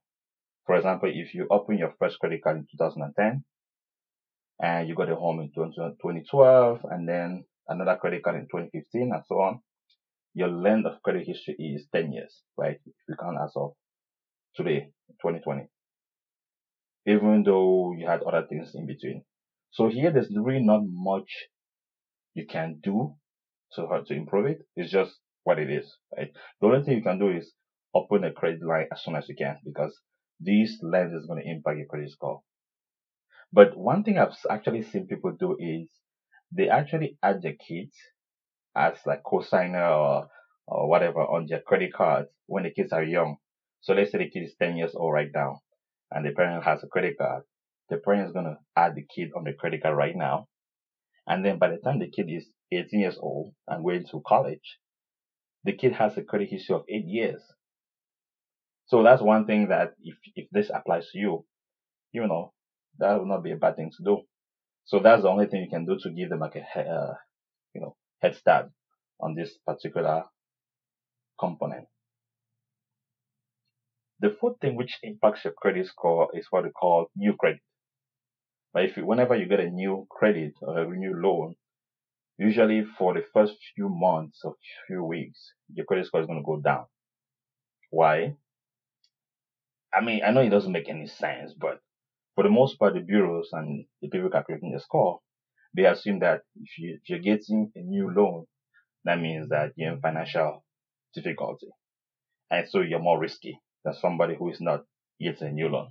For 0.67 0.77
example, 0.77 1.11
if 1.13 1.35
you 1.35 1.47
open 1.51 1.79
your 1.79 1.95
first 1.99 2.19
credit 2.19 2.43
card 2.43 2.59
in 2.59 2.67
2010 2.79 3.45
and 4.61 4.89
you 4.89 4.95
got 4.95 5.11
a 5.11 5.17
home 5.17 5.41
in 5.41 5.51
2012 5.55 6.81
and 6.91 7.09
then 7.09 7.45
another 7.69 7.97
credit 7.97 8.23
card 8.23 8.37
in 8.37 8.43
2015 8.43 9.13
and 9.15 9.23
so 9.27 9.37
on, 9.37 9.61
your 10.35 10.49
length 10.49 10.87
of 10.87 11.03
credit 11.03 11.27
history 11.27 11.55
is 11.59 11.87
10 11.95 12.13
years, 12.13 12.43
right? 12.59 12.79
If 12.85 12.95
you 13.09 13.15
count 13.19 13.39
as 13.43 13.53
of 13.57 13.73
today, 14.55 14.91
2020. 15.23 15.69
Even 17.07 17.43
though 17.45 17.95
you 17.97 18.07
had 18.07 18.23
other 18.23 18.47
things 18.47 18.75
in 18.75 18.87
between. 18.87 19.25
So 19.71 19.89
here 19.89 20.11
there's 20.11 20.31
really 20.37 20.63
not 20.65 20.83
much 20.87 21.49
you 22.35 22.47
can 22.47 22.81
do 22.83 23.17
to 23.75 23.87
to 24.07 24.15
improve 24.15 24.47
it. 24.47 24.67
It's 24.77 24.91
just 24.91 25.19
what 25.45 25.59
it 25.59 25.71
is, 25.71 25.97
right? 26.17 26.33
The 26.61 26.67
only 26.67 26.85
thing 26.85 26.97
you 26.97 27.03
can 27.03 27.19
do 27.19 27.31
is 27.31 27.53
open 27.95 28.25
a 28.25 28.33
credit 28.33 28.63
line 28.63 28.89
as 28.93 29.03
soon 29.03 29.17
as 29.17 29.29
you 29.29 29.37
can 29.37 29.59
because 29.65 29.99
this 30.41 30.79
lens 30.83 31.15
is 31.15 31.27
going 31.27 31.43
to 31.43 31.51
impact 31.51 31.79
your 31.79 31.87
credit 31.87 32.11
score. 32.11 32.43
But 33.53 33.77
one 33.77 34.05
thing 34.05 34.19
I've 34.19 34.37
actually 34.51 34.83
seen 34.83 35.07
people 35.07 35.33
do 35.33 35.57
is 35.59 35.89
they 36.53 36.69
actually 36.69 37.19
add 37.23 37.43
their 37.43 37.55
kids 37.55 37.97
as 38.77 38.99
like 39.07 39.23
co-signer 39.25 39.85
or, 39.87 40.29
or 40.67 40.89
whatever 40.89 41.21
on 41.21 41.47
their 41.49 41.61
credit 41.61 41.93
cards 41.93 42.29
when 42.47 42.65
the 42.65 42.71
kids 42.71 42.93
are 42.93 43.03
young. 43.03 43.37
So 43.81 43.95
let's 43.95 44.13
say 44.13 44.19
the 44.19 44.31
kid 44.31 44.45
is 44.45 44.55
10 44.61 44.77
years 44.77 44.95
old 44.95 45.13
right 45.15 45.31
now 45.35 45.63
and 46.11 46.25
the 46.25 46.33
parent 46.33 46.65
has 46.65 46.83
a 46.83 46.87
credit 46.87 47.19
card. 47.19 47.43
The 47.89 47.99
parent 47.99 48.27
is 48.27 48.33
going 48.33 48.47
to 48.47 48.59
add 48.77 48.95
the 48.95 49.05
kid 49.05 49.31
on 49.37 49.45
the 49.45 49.53
credit 49.53 49.83
card 49.83 49.97
right 49.97 50.17
now. 50.17 50.49
And 51.27 51.45
then 51.45 51.59
by 51.59 51.69
the 51.69 51.79
time 51.79 51.99
the 51.99 52.09
kid 52.09 52.27
is 52.29 52.47
18 52.73 53.01
years 53.01 53.19
old 53.21 53.53
and 53.69 53.85
going 53.85 54.07
to 54.11 54.23
college, 54.27 54.79
the 55.65 55.73
kid 55.73 55.93
has 55.93 56.17
a 56.17 56.23
credit 56.23 56.51
history 56.51 56.77
of 56.77 56.85
eight 56.89 57.07
years. 57.07 57.43
So 58.87 59.03
that's 59.03 59.23
one 59.23 59.47
thing 59.47 59.69
that 59.69 59.95
if, 60.01 60.15
if 60.37 60.47
this 60.53 60.71
applies 60.73 61.09
to 61.11 61.19
you, 61.19 61.45
you 62.13 62.27
know, 62.27 62.53
that 62.99 63.19
would 63.19 63.29
not 63.29 63.43
be 63.43 63.53
a 63.53 63.57
bad 63.57 63.77
thing 63.77 63.91
to 63.97 64.05
do. 64.05 64.23
So 64.85 65.01
that's 65.01 65.23
the 65.23 65.29
only 65.29 65.47
thing 65.47 65.63
you 65.63 65.69
can 65.71 65.85
do 65.85 65.99
to 66.01 66.11
give 66.11 66.31
them 66.31 66.41
like 66.41 66.55
a, 66.55 66.81
uh, 66.81 67.15
you 67.75 67.81
know, 67.81 67.97
head 68.21 68.37
start 68.37 68.71
on 69.21 69.35
this 69.35 69.59
particular 69.67 70.25
component. 71.39 71.87
The 74.21 74.31
fourth 74.41 74.59
thing 74.61 74.77
which 74.77 74.99
impacts 75.03 75.45
your 75.45 75.53
credit 75.53 75.87
score 75.87 76.31
is 76.33 76.47
what 76.51 76.65
we 76.65 76.71
call 76.71 77.11
new 77.15 77.35
credit. 77.37 77.61
But 78.73 78.85
if 78.85 78.97
you, 78.97 79.05
whenever 79.05 79.37
you 79.37 79.47
get 79.47 79.61
a 79.61 79.71
new 79.71 80.07
credit 80.11 80.55
or 80.63 80.79
a 80.79 80.97
new 80.97 81.15
loan, 81.15 81.55
usually 82.39 82.85
for 82.99 83.13
the 83.13 83.25
first 83.35 83.57
few 83.75 83.91
months 83.91 84.41
or 84.43 84.57
few 84.87 85.05
weeks, 85.05 85.53
your 85.73 85.85
credit 85.85 86.07
score 86.07 86.23
is 86.23 86.27
going 86.27 86.39
to 86.39 86.47
go 86.47 86.59
down. 86.61 86.87
Why? 87.91 88.37
I 89.93 90.01
mean, 90.01 90.23
I 90.25 90.31
know 90.31 90.41
it 90.41 90.51
doesn't 90.51 90.73
make 90.73 90.89
any 90.89 91.07
sense, 91.07 91.53
but 91.53 91.81
for 92.35 92.45
the 92.45 92.51
most 92.51 92.79
part, 92.79 92.95
the 92.95 93.01
bureaus 93.01 93.51
and 93.53 93.85
the 94.01 94.09
people 94.09 94.31
calculating 94.31 94.73
the 94.73 94.81
score, 94.81 95.21
they 95.75 95.85
assume 95.85 96.21
that 96.21 96.41
if, 96.55 96.79
you, 96.79 96.99
if 97.03 97.09
you're 97.09 97.19
getting 97.19 97.71
a 97.77 97.81
new 97.81 98.11
loan, 98.11 98.47
that 99.05 99.21
means 99.21 99.51
that 99.51 99.73
you're 99.77 99.93
in 99.93 100.01
financial 100.01 100.65
difficulty. 101.15 101.69
And 102.51 102.67
so 102.69 102.81
you're 102.81 102.99
more 102.99 103.21
risky 103.21 103.61
than 103.87 103.95
somebody 103.95 104.35
who 104.37 104.51
is 104.51 104.61
not 104.61 104.85
getting 105.21 105.49
a 105.49 105.53
new 105.53 105.69
loan. 105.69 105.89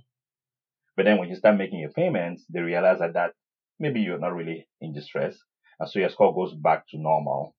But 0.96 1.06
then 1.06 1.18
when 1.18 1.30
you 1.30 1.36
start 1.36 1.56
making 1.56 1.80
your 1.80 1.90
payments, 1.90 2.44
they 2.52 2.60
realize 2.60 3.00
that, 3.00 3.14
that 3.14 3.32
maybe 3.80 4.00
you're 4.00 4.18
not 4.18 4.34
really 4.34 4.68
in 4.80 4.92
distress. 4.92 5.36
And 5.80 5.88
so 5.88 5.98
your 5.98 6.10
score 6.10 6.34
goes 6.34 6.54
back 6.54 6.84
to 6.90 6.98
normal, 6.98 7.54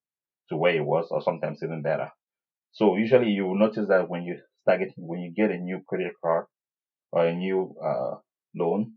to 0.49 0.57
where 0.57 0.75
it 0.75 0.85
was, 0.85 1.07
or 1.11 1.21
sometimes 1.21 1.59
even 1.63 1.81
better. 1.81 2.11
So 2.71 2.95
usually 2.95 3.31
you 3.31 3.45
will 3.45 3.59
notice 3.59 3.87
that 3.89 4.09
when 4.09 4.23
you 4.23 4.37
start 4.61 4.79
getting, 4.79 4.93
when 4.97 5.19
you 5.21 5.33
get 5.35 5.51
a 5.51 5.57
new 5.57 5.81
credit 5.87 6.13
card 6.23 6.45
or 7.11 7.25
a 7.25 7.33
new 7.33 7.75
uh, 7.83 8.15
loan, 8.55 8.93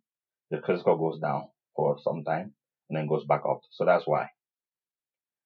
the 0.51 0.59
credit 0.59 0.81
score 0.81 0.99
goes 0.99 1.19
down 1.21 1.49
for 1.75 1.97
some 2.03 2.25
time 2.25 2.55
and 2.89 2.99
then 2.99 3.07
goes 3.07 3.25
back 3.25 3.43
up. 3.49 3.61
So 3.71 3.85
that's 3.85 4.07
why. 4.07 4.29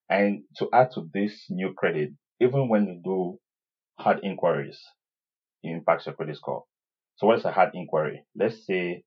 And 0.09 0.45
to 0.59 0.69
add 0.73 0.91
to 0.95 1.09
this 1.13 1.47
new 1.51 1.73
credit, 1.75 2.11
even 2.41 2.69
when 2.69 2.87
you 2.87 3.01
do 3.05 3.39
hard 3.99 4.21
inquiries, 4.23 4.81
impacts 5.73 6.07
your 6.07 6.15
credit 6.15 6.37
score. 6.37 6.65
So 7.17 7.27
what 7.27 7.39
is 7.39 7.45
a 7.45 7.53
hard 7.53 7.71
inquiry? 7.75 8.25
Let's 8.37 8.67
say 8.67 9.05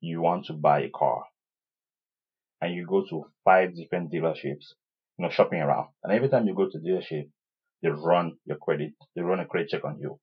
you 0.00 0.20
want 0.22 0.46
to 0.46 0.52
buy 0.54 0.82
a 0.82 0.90
car 0.90 1.24
and 2.60 2.74
you 2.74 2.86
go 2.86 3.04
to 3.08 3.26
five 3.44 3.74
different 3.76 4.12
dealerships, 4.12 4.74
you 5.18 5.24
know, 5.24 5.30
shopping 5.30 5.60
around. 5.60 5.88
And 6.02 6.12
every 6.12 6.28
time 6.28 6.46
you 6.46 6.54
go 6.54 6.68
to 6.70 6.78
dealership, 6.78 7.28
they 7.82 7.90
run 7.90 8.38
your 8.46 8.56
credit, 8.58 8.92
they 9.14 9.22
run 9.22 9.40
a 9.40 9.46
credit 9.46 9.68
check 9.70 9.84
on 9.84 9.98
you, 10.00 10.18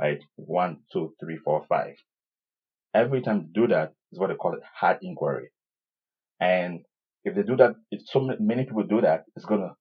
right? 0.00 0.20
One, 0.36 0.78
two, 0.92 1.14
three, 1.20 1.38
four, 1.38 1.64
five. 1.68 1.94
Every 2.94 3.22
time 3.22 3.48
you 3.54 3.62
do 3.62 3.68
that 3.74 3.92
is 4.12 4.18
what 4.18 4.28
they 4.28 4.34
call 4.34 4.54
it 4.54 4.62
hard 4.78 4.98
inquiry. 5.02 5.50
And 6.40 6.80
if 7.24 7.34
they 7.34 7.42
do 7.42 7.56
that, 7.56 7.74
if 7.90 8.02
so 8.06 8.20
many 8.40 8.64
people 8.64 8.84
do 8.84 9.00
that, 9.00 9.24
it's 9.36 9.46
to 9.46 9.74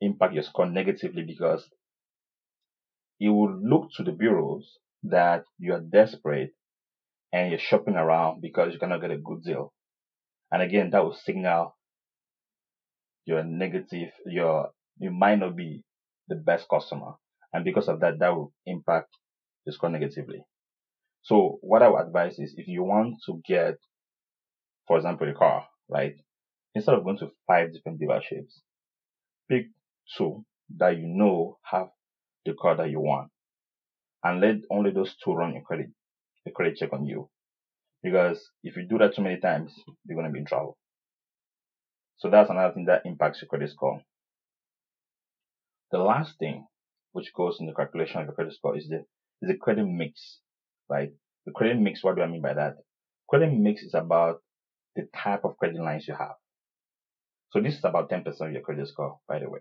impact 0.00 0.34
your 0.34 0.42
score 0.42 0.66
negatively 0.66 1.22
because 1.24 1.68
it 3.20 3.28
will 3.28 3.54
look 3.54 3.90
to 3.96 4.02
the 4.02 4.12
bureaus 4.12 4.78
that 5.04 5.44
you 5.58 5.72
are 5.74 5.80
desperate 5.80 6.52
and 7.32 7.50
you're 7.50 7.58
shopping 7.58 7.94
around 7.94 8.40
because 8.40 8.70
you're 8.70 8.80
gonna 8.80 9.00
get 9.00 9.10
a 9.10 9.18
good 9.18 9.42
deal. 9.42 9.72
And 10.52 10.62
again, 10.62 10.90
that 10.90 11.04
will 11.04 11.14
signal 11.14 11.76
your 13.24 13.42
negative, 13.44 14.10
your 14.26 14.70
you 14.98 15.10
might 15.10 15.38
not 15.38 15.56
be 15.56 15.82
the 16.28 16.36
best 16.36 16.68
customer. 16.68 17.14
And 17.52 17.64
because 17.64 17.88
of 17.88 18.00
that, 18.00 18.18
that 18.18 18.34
will 18.34 18.52
impact 18.66 19.08
the 19.64 19.72
score 19.72 19.90
negatively. 19.90 20.42
So 21.22 21.58
what 21.60 21.82
I 21.82 21.88
would 21.88 22.06
advise 22.06 22.38
is 22.38 22.54
if 22.56 22.68
you 22.68 22.84
want 22.84 23.16
to 23.26 23.40
get, 23.46 23.76
for 24.86 24.96
example, 24.96 25.28
a 25.28 25.34
car, 25.34 25.66
right? 25.88 26.14
Instead 26.74 26.94
of 26.94 27.04
going 27.04 27.18
to 27.18 27.30
five 27.46 27.72
different 27.72 28.00
dealerships, 28.00 28.60
pick 29.48 29.66
two 30.16 30.44
that 30.76 30.96
you 30.96 31.06
know 31.06 31.58
have 31.64 31.88
the 32.46 32.54
car 32.54 32.76
that 32.76 32.90
you 32.90 33.00
want 33.00 33.30
and 34.24 34.40
let 34.40 34.56
only 34.70 34.90
those 34.90 35.14
two 35.22 35.32
run 35.32 35.54
your 35.54 35.62
credit, 35.62 35.88
the 36.44 36.50
credit 36.50 36.76
check 36.76 36.92
on 36.92 37.06
you. 37.06 37.28
Because 38.02 38.50
if 38.62 38.76
you 38.76 38.86
do 38.88 38.98
that 38.98 39.14
too 39.14 39.22
many 39.22 39.40
times, 39.40 39.72
you're 40.04 40.16
going 40.16 40.26
to 40.26 40.32
be 40.32 40.40
in 40.40 40.46
trouble. 40.46 40.76
So 42.18 42.30
that's 42.30 42.50
another 42.50 42.74
thing 42.74 42.86
that 42.86 43.02
impacts 43.04 43.42
your 43.42 43.48
credit 43.48 43.70
score. 43.70 44.00
The 45.92 45.98
last 45.98 46.38
thing 46.38 46.66
which 47.12 47.32
goes 47.34 47.58
in 47.60 47.66
the 47.66 47.74
calculation 47.74 48.20
of 48.20 48.26
your 48.26 48.34
credit 48.34 48.54
score 48.54 48.76
is 48.76 48.88
the 48.88 49.04
is 49.42 49.48
the 49.48 49.56
credit 49.56 49.86
mix, 49.86 50.40
right? 50.88 51.10
The 51.44 51.52
credit 51.52 51.78
mix, 51.78 52.02
what 52.02 52.16
do 52.16 52.22
I 52.22 52.26
mean 52.26 52.42
by 52.42 52.54
that? 52.54 52.76
Credit 53.28 53.52
mix 53.52 53.82
is 53.82 53.94
about 53.94 54.40
the 54.96 55.08
type 55.14 55.44
of 55.44 55.56
credit 55.58 55.80
lines 55.80 56.08
you 56.08 56.14
have. 56.14 56.36
So 57.50 57.60
this 57.60 57.76
is 57.78 57.84
about 57.84 58.10
10% 58.10 58.26
of 58.40 58.52
your 58.52 58.62
credit 58.62 58.88
score, 58.88 59.18
by 59.28 59.38
the 59.38 59.50
way. 59.50 59.60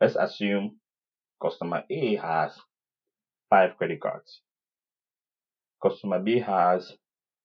Let's 0.00 0.16
assume 0.16 0.79
customer 1.42 1.84
A 1.90 2.16
has 2.16 2.58
five 3.48 3.76
credit 3.76 4.00
cards. 4.00 4.40
Customer 5.82 6.20
B 6.20 6.40
has 6.40 6.92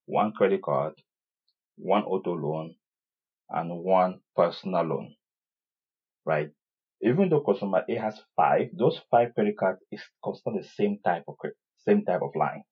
one 0.05 0.33
credit 0.33 0.61
card, 0.61 0.93
one 1.77 2.03
auto 2.03 2.33
loan, 2.33 2.75
and 3.49 3.71
one 3.83 4.19
personal 4.35 4.83
loan, 4.83 5.15
right? 6.25 6.49
Even 7.01 7.29
though 7.29 7.41
customer 7.41 7.83
A 7.89 7.95
has 7.95 8.19
five, 8.35 8.69
those 8.77 8.99
five 9.11 9.33
credit 9.35 9.57
cards 9.57 9.79
is 9.91 10.01
considered 10.23 10.63
the 10.63 10.67
same 10.67 10.99
type 11.05 11.23
of 11.27 11.35
same 11.87 12.03
type 12.03 12.21
of 12.21 12.31
line. 12.35 12.63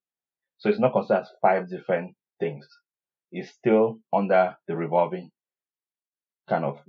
So 0.57 0.69
it's 0.69 0.79
not 0.79 0.93
considered 0.93 1.21
as 1.21 1.29
five 1.41 1.69
different 1.69 2.15
things. 2.39 2.67
It's 3.31 3.49
still 3.49 3.99
under 4.13 4.55
the 4.67 4.75
revolving 4.75 5.31
kind 6.47 6.65
of 6.65 6.79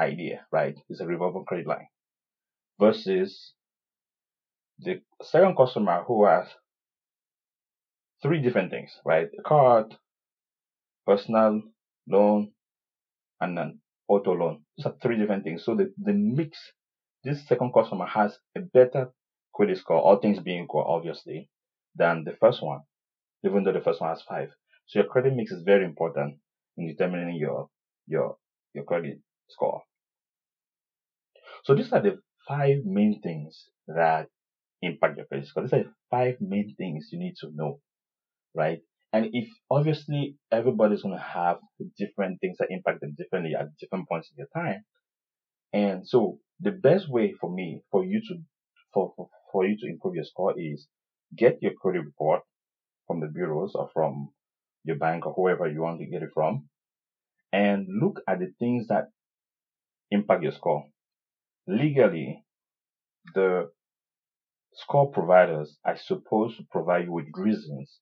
idea, 0.00 0.46
right? 0.52 0.76
It's 0.88 1.00
a 1.00 1.06
revolving 1.06 1.44
credit 1.44 1.66
line. 1.66 1.86
Versus 2.80 3.54
the 4.78 5.00
second 5.22 5.56
customer 5.56 6.04
who 6.06 6.26
has 6.26 6.46
three 8.22 8.40
different 8.40 8.70
things, 8.70 8.90
right? 9.04 9.28
A 9.38 9.42
card, 9.42 9.94
personal 11.06 11.62
loan, 12.08 12.52
and 13.40 13.58
an 13.58 13.80
auto 14.08 14.32
loan. 14.32 14.62
These 14.76 14.86
are 14.86 14.94
three 15.02 15.18
different 15.18 15.44
things. 15.44 15.64
So 15.64 15.74
the, 15.74 15.92
the 16.02 16.12
mix, 16.12 16.58
this 17.22 17.46
second 17.46 17.72
customer 17.72 18.06
has 18.06 18.38
a 18.56 18.60
better 18.60 19.12
credit 19.54 19.78
score, 19.78 20.00
all 20.00 20.16
things 20.16 20.40
being 20.40 20.64
equal, 20.64 20.84
obviously, 20.86 21.48
than 21.94 22.24
the 22.24 22.32
first 22.40 22.62
one, 22.62 22.80
even 23.44 23.64
though 23.64 23.72
the 23.72 23.80
first 23.80 24.00
one 24.00 24.10
has 24.10 24.22
five. 24.22 24.50
So 24.86 25.00
your 25.00 25.08
credit 25.08 25.34
mix 25.34 25.52
is 25.52 25.62
very 25.62 25.84
important 25.84 26.36
in 26.76 26.88
determining 26.88 27.36
your 27.36 27.68
your 28.06 28.36
your 28.74 28.84
credit 28.84 29.20
score. 29.48 29.82
So 31.64 31.74
these 31.74 31.92
are 31.92 32.02
the 32.02 32.18
five 32.46 32.84
main 32.84 33.20
things 33.22 33.68
that 33.86 34.28
impact 34.82 35.16
your 35.16 35.26
credit 35.26 35.46
score. 35.46 35.64
These 35.64 35.72
are 35.72 35.84
five 36.10 36.36
main 36.40 36.74
things 36.76 37.08
you 37.10 37.18
need 37.18 37.34
to 37.40 37.50
know, 37.54 37.80
right? 38.54 38.80
And 39.12 39.28
if 39.32 39.48
obviously 39.70 40.36
everybody's 40.50 41.02
going 41.02 41.16
to 41.16 41.22
have 41.22 41.58
different 41.96 42.40
things 42.40 42.56
that 42.58 42.68
impact 42.70 43.00
them 43.00 43.14
differently 43.16 43.54
at 43.58 43.76
different 43.78 44.08
points 44.08 44.30
in 44.30 44.36
their 44.36 44.62
time. 44.62 44.84
And 45.72 46.06
so 46.06 46.38
the 46.60 46.72
best 46.72 47.08
way 47.08 47.32
for 47.40 47.52
me, 47.52 47.82
for 47.90 48.04
you 48.04 48.20
to, 48.28 48.34
for, 48.92 49.12
for, 49.16 49.28
for 49.52 49.66
you 49.66 49.76
to 49.78 49.86
improve 49.86 50.16
your 50.16 50.24
score 50.24 50.54
is 50.58 50.88
get 51.36 51.58
your 51.62 51.72
credit 51.74 52.04
report 52.04 52.42
from 53.06 53.20
the 53.20 53.26
bureaus 53.26 53.72
or 53.74 53.88
from 53.92 54.30
your 54.84 54.96
bank 54.96 55.26
or 55.26 55.32
whoever 55.34 55.68
you 55.68 55.82
want 55.82 56.00
to 56.00 56.06
get 56.06 56.22
it 56.22 56.30
from 56.34 56.68
and 57.52 57.86
look 57.88 58.20
at 58.28 58.40
the 58.40 58.52
things 58.58 58.88
that 58.88 59.04
impact 60.10 60.42
your 60.42 60.52
score. 60.52 60.84
Legally, 61.68 62.44
the 63.34 63.70
score 64.76 65.10
providers 65.10 65.78
are 65.84 65.96
supposed 65.96 66.56
to 66.56 66.64
provide 66.70 67.04
you 67.04 67.12
with 67.12 67.26
reasons 67.34 67.98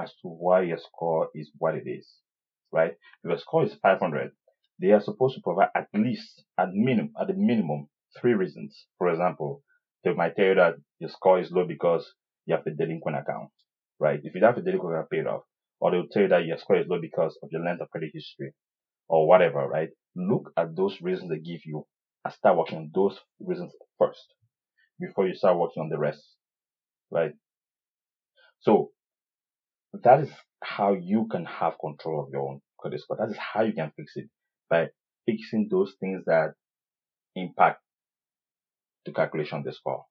as 0.00 0.10
to 0.22 0.28
why 0.28 0.62
your 0.62 0.78
score 0.78 1.28
is 1.34 1.50
what 1.58 1.74
it 1.74 1.84
is, 1.86 2.08
right? 2.72 2.92
If 3.22 3.28
your 3.28 3.38
score 3.38 3.64
is 3.64 3.74
500, 3.74 4.32
they 4.80 4.90
are 4.90 5.00
supposed 5.00 5.36
to 5.36 5.42
provide 5.42 5.68
at 5.74 5.88
least, 5.94 6.44
at 6.58 6.72
minimum, 6.72 7.12
at 7.20 7.28
the 7.28 7.34
minimum, 7.34 7.88
three 8.18 8.34
reasons. 8.34 8.86
For 8.98 9.10
example, 9.10 9.62
they 10.02 10.12
might 10.12 10.36
tell 10.36 10.46
you 10.46 10.54
that 10.56 10.74
your 10.98 11.10
score 11.10 11.40
is 11.40 11.50
low 11.52 11.66
because 11.66 12.12
you 12.46 12.56
have 12.56 12.66
a 12.66 12.70
delinquent 12.70 13.16
account, 13.18 13.50
right? 14.00 14.20
If 14.22 14.34
you 14.34 14.44
have 14.44 14.58
a 14.58 14.62
delinquent 14.62 14.94
account 14.94 15.10
paid 15.10 15.26
off, 15.26 15.42
or 15.80 15.90
they'll 15.90 16.08
tell 16.08 16.22
you 16.22 16.28
that 16.28 16.46
your 16.46 16.58
score 16.58 16.78
is 16.78 16.88
low 16.88 17.00
because 17.00 17.38
of 17.42 17.50
your 17.52 17.62
length 17.62 17.82
of 17.82 17.90
credit 17.90 18.10
history, 18.12 18.52
or 19.08 19.28
whatever, 19.28 19.66
right? 19.68 19.90
Look 20.16 20.52
at 20.56 20.74
those 20.74 21.00
reasons 21.00 21.30
they 21.30 21.38
give 21.38 21.60
you 21.64 21.86
and 22.24 22.34
start 22.34 22.56
working 22.56 22.78
on 22.78 22.90
those 22.94 23.18
reasons 23.40 23.72
first 23.98 24.24
before 25.00 25.26
you 25.26 25.34
start 25.34 25.58
working 25.58 25.82
on 25.82 25.88
the 25.88 25.98
rest, 25.98 26.22
right? 27.10 27.32
So 28.60 28.90
that 30.02 30.20
is 30.20 30.30
how 30.62 30.94
you 30.94 31.26
can 31.30 31.44
have 31.44 31.74
control 31.80 32.22
of 32.22 32.30
your 32.32 32.48
own 32.48 32.60
credit 32.78 33.00
score. 33.00 33.16
That 33.18 33.30
is 33.30 33.36
how 33.36 33.62
you 33.62 33.72
can 33.72 33.92
fix 33.96 34.12
it 34.16 34.28
by 34.68 34.88
fixing 35.26 35.68
those 35.70 35.94
things 36.00 36.22
that 36.26 36.54
impact 37.36 37.80
the 39.04 39.12
calculation 39.12 39.58
of 39.58 39.64
the 39.64 39.72
score. 39.72 40.04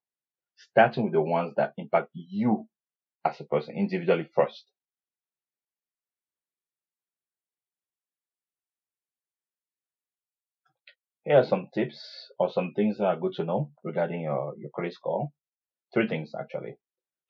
Starting 0.72 1.06
with 1.06 1.14
the 1.14 1.22
ones 1.22 1.54
that 1.58 1.74
impact 1.78 2.10
you 2.14 2.68
as 3.26 3.40
a 3.40 3.44
person 3.44 3.76
individually 3.76 4.30
first. 4.36 4.64
Here 11.26 11.38
are 11.38 11.46
some 11.46 11.70
tips 11.74 12.00
or 12.38 12.52
some 12.52 12.74
things 12.76 12.98
that 12.98 13.06
are 13.06 13.16
good 13.20 13.34
to 13.38 13.46
know 13.46 13.72
regarding 13.84 14.22
your, 14.22 14.54
your 14.58 14.70
credit 14.72 14.94
score. 14.94 15.30
Three 15.94 16.08
things 16.08 16.32
actually. 16.38 16.76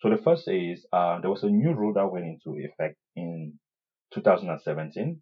So 0.02 0.10
the 0.10 0.18
first 0.18 0.48
is 0.48 0.86
uh, 0.92 1.20
there 1.22 1.30
was 1.30 1.44
a 1.44 1.50
new 1.50 1.74
rule 1.74 1.94
that 1.94 2.12
went 2.12 2.26
into 2.26 2.60
effect 2.60 2.98
in 3.16 3.54
2017, 4.14 5.22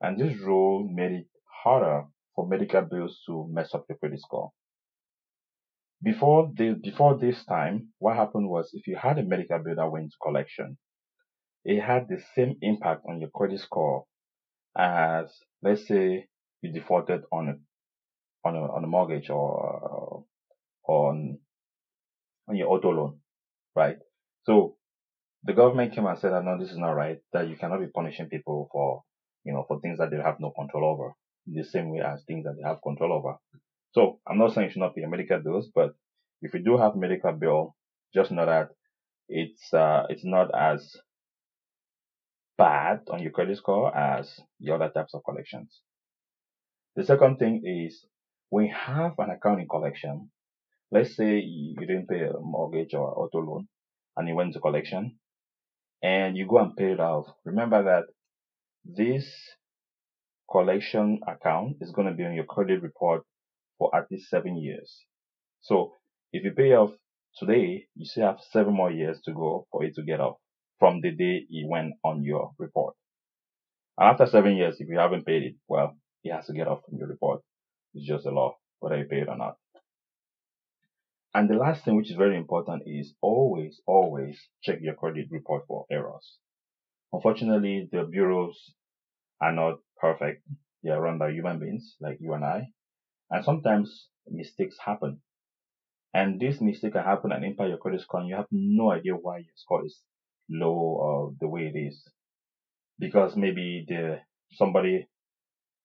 and 0.00 0.18
this 0.18 0.38
rule 0.40 0.88
made 0.88 1.12
it 1.12 1.26
harder 1.64 2.04
for 2.34 2.46
medical 2.46 2.82
bills 2.82 3.20
to 3.26 3.46
mess 3.50 3.74
up 3.74 3.84
your 3.88 3.98
credit 3.98 4.20
score. 4.20 4.52
Before 6.02 6.50
the 6.56 6.78
before 6.82 7.18
this 7.18 7.44
time, 7.46 7.88
what 7.98 8.16
happened 8.16 8.48
was 8.48 8.70
if 8.72 8.86
you 8.86 8.96
had 8.96 9.18
a 9.18 9.22
medical 9.22 9.58
bill 9.58 9.76
that 9.76 9.90
went 9.90 10.04
into 10.04 10.16
collection, 10.22 10.78
it 11.64 11.80
had 11.80 12.08
the 12.08 12.22
same 12.34 12.56
impact 12.62 13.02
on 13.08 13.20
your 13.20 13.30
credit 13.34 13.60
score 13.60 14.04
as 14.78 15.26
let's 15.62 15.88
say 15.88 16.26
you 16.62 16.72
defaulted 16.72 17.22
on 17.32 17.48
a 17.48 17.54
on 18.46 18.56
a 18.56 18.62
on 18.72 18.84
a 18.84 18.86
mortgage 18.86 19.30
or 19.30 20.24
uh, 20.88 20.92
on 20.92 21.38
on 22.48 22.56
your 22.56 22.68
auto 22.70 22.90
loan, 22.90 23.18
right? 23.74 23.98
So 24.44 24.76
the 25.44 25.52
government 25.52 25.94
came 25.94 26.06
and 26.06 26.18
said 26.18 26.32
that 26.32 26.44
no, 26.44 26.58
this 26.58 26.70
is 26.70 26.78
not 26.78 26.92
right, 26.92 27.18
that 27.32 27.48
you 27.48 27.56
cannot 27.56 27.80
be 27.80 27.86
punishing 27.86 28.28
people 28.28 28.68
for, 28.72 29.02
you 29.44 29.52
know, 29.52 29.64
for 29.66 29.80
things 29.80 29.98
that 29.98 30.10
they 30.10 30.16
have 30.16 30.40
no 30.40 30.50
control 30.50 30.84
over, 30.84 31.12
in 31.46 31.54
the 31.54 31.64
same 31.64 31.90
way 31.90 32.00
as 32.00 32.22
things 32.26 32.44
that 32.44 32.54
they 32.56 32.66
have 32.66 32.82
control 32.82 33.12
over. 33.12 33.36
So 33.92 34.20
I'm 34.28 34.38
not 34.38 34.52
saying 34.54 34.66
you 34.66 34.72
should 34.72 34.80
not 34.80 34.94
pay 34.94 35.02
your 35.02 35.10
medical 35.10 35.38
bills, 35.40 35.68
but 35.74 35.94
if 36.42 36.54
you 36.54 36.60
do 36.60 36.76
have 36.76 36.96
medical 36.96 37.32
bill, 37.32 37.76
just 38.14 38.30
know 38.30 38.46
that 38.46 38.68
it's 39.28 39.72
uh 39.72 40.04
it's 40.08 40.24
not 40.24 40.54
as 40.54 40.96
bad 42.58 43.00
on 43.10 43.20
your 43.22 43.32
credit 43.32 43.56
score 43.56 43.94
as 43.96 44.40
the 44.60 44.72
other 44.72 44.88
types 44.88 45.14
of 45.14 45.22
collections. 45.24 45.80
The 46.96 47.04
second 47.04 47.38
thing 47.38 47.62
is 47.64 48.04
you 48.52 48.72
have 48.74 49.12
an 49.18 49.30
account 49.30 49.60
in 49.60 49.68
collection, 49.68 50.30
let's 50.90 51.16
say 51.16 51.38
you 51.40 51.76
didn't 51.78 52.08
pay 52.08 52.22
a 52.22 52.38
mortgage 52.40 52.94
or 52.94 53.18
auto 53.18 53.38
loan, 53.38 53.68
and 54.16 54.28
you 54.28 54.34
went 54.34 54.54
to 54.54 54.60
collection 54.60 55.18
and 56.02 56.36
you 56.36 56.46
go 56.46 56.58
and 56.58 56.76
pay 56.76 56.92
it 56.92 57.00
off, 57.00 57.26
remember 57.44 57.82
that 57.82 58.04
this 58.84 59.26
collection 60.50 61.20
account 61.26 61.76
is 61.80 61.90
going 61.90 62.06
to 62.06 62.14
be 62.14 62.24
on 62.24 62.34
your 62.34 62.44
credit 62.44 62.82
report 62.82 63.22
for 63.78 63.94
at 63.96 64.10
least 64.10 64.30
seven 64.30 64.56
years. 64.56 65.04
So 65.62 65.94
if 66.32 66.44
you 66.44 66.52
pay 66.52 66.74
off 66.74 66.92
today, 67.36 67.86
you 67.94 68.06
still 68.06 68.26
have 68.26 68.38
seven 68.52 68.74
more 68.74 68.90
years 68.90 69.20
to 69.24 69.32
go 69.32 69.66
for 69.70 69.84
it 69.84 69.94
to 69.96 70.02
get 70.02 70.20
off 70.20 70.36
from 70.78 71.00
the 71.00 71.10
day 71.10 71.46
it 71.48 71.68
went 71.68 71.94
on 72.04 72.22
your 72.22 72.52
report. 72.58 72.94
And 73.98 74.08
after 74.08 74.26
seven 74.26 74.56
years, 74.56 74.76
if 74.78 74.88
you 74.88 74.98
haven't 74.98 75.26
paid 75.26 75.42
it, 75.42 75.54
well, 75.68 75.96
it 76.22 76.32
has 76.32 76.46
to 76.46 76.52
get 76.52 76.68
off 76.68 76.80
from 76.88 76.98
your 76.98 77.08
report. 77.08 77.40
It's 77.96 78.06
just 78.06 78.26
a 78.26 78.30
law, 78.30 78.58
whether 78.80 78.98
you 78.98 79.06
pay 79.06 79.22
it 79.22 79.28
or 79.28 79.38
not. 79.38 79.56
And 81.34 81.48
the 81.48 81.54
last 81.54 81.84
thing, 81.84 81.96
which 81.96 82.10
is 82.10 82.16
very 82.16 82.36
important, 82.36 82.82
is 82.86 83.14
always, 83.22 83.80
always 83.86 84.38
check 84.62 84.78
your 84.82 84.94
credit 84.94 85.28
report 85.30 85.64
for 85.66 85.86
errors. 85.90 86.38
Unfortunately, 87.12 87.88
the 87.90 88.04
bureaus 88.04 88.74
are 89.40 89.52
not 89.52 89.78
perfect. 89.98 90.46
They 90.82 90.90
are 90.90 91.00
run 91.00 91.18
by 91.18 91.30
human 91.30 91.58
beings 91.58 91.96
like 92.00 92.18
you 92.20 92.34
and 92.34 92.44
I. 92.44 92.68
And 93.30 93.44
sometimes 93.44 94.08
mistakes 94.28 94.76
happen. 94.78 95.20
And 96.12 96.38
this 96.40 96.60
mistake 96.60 96.92
can 96.92 97.04
happen 97.04 97.32
and 97.32 97.44
impact 97.44 97.68
your 97.70 97.78
credit 97.78 98.02
score 98.02 98.20
and 98.20 98.28
you 98.28 98.36
have 98.36 98.48
no 98.50 98.92
idea 98.92 99.14
why 99.14 99.38
your 99.38 99.56
score 99.56 99.84
is 99.84 100.00
low 100.48 100.74
or 100.74 101.32
the 101.40 101.48
way 101.48 101.72
it 101.74 101.78
is. 101.78 102.02
Because 102.98 103.36
maybe 103.36 103.84
the 103.88 104.20
somebody 104.52 105.06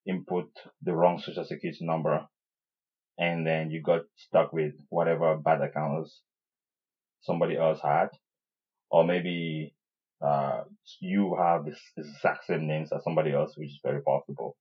input 0.07 0.49
the 0.81 0.93
wrong 0.93 1.19
social 1.19 1.45
security 1.45 1.85
number 1.85 2.25
and 3.17 3.45
then 3.45 3.69
you 3.69 3.81
got 3.81 4.01
stuck 4.15 4.51
with 4.51 4.73
whatever 4.89 5.37
bad 5.37 5.61
accounts 5.61 6.21
somebody 7.21 7.57
else 7.57 7.79
had. 7.83 8.07
Or 8.89 9.05
maybe 9.05 9.75
uh, 10.25 10.63
you 10.99 11.37
have 11.39 11.65
the 11.65 11.75
exact 11.97 12.45
same 12.45 12.67
names 12.67 12.91
as 12.91 13.03
somebody 13.03 13.31
else, 13.31 13.53
which 13.55 13.69
is 13.69 13.79
very 13.83 14.01
possible. 14.01 14.57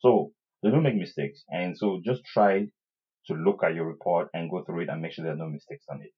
So 0.00 0.32
they 0.62 0.70
don't 0.70 0.82
make 0.82 0.96
mistakes. 0.96 1.44
And 1.48 1.76
so 1.76 2.00
just 2.04 2.22
try 2.24 2.66
to 3.26 3.34
look 3.34 3.62
at 3.62 3.74
your 3.74 3.86
report 3.86 4.28
and 4.32 4.50
go 4.50 4.64
through 4.64 4.82
it 4.82 4.88
and 4.88 5.02
make 5.02 5.12
sure 5.12 5.24
there 5.24 5.34
are 5.34 5.36
no 5.36 5.48
mistakes 5.48 5.84
on 5.90 6.00
it. 6.02 6.12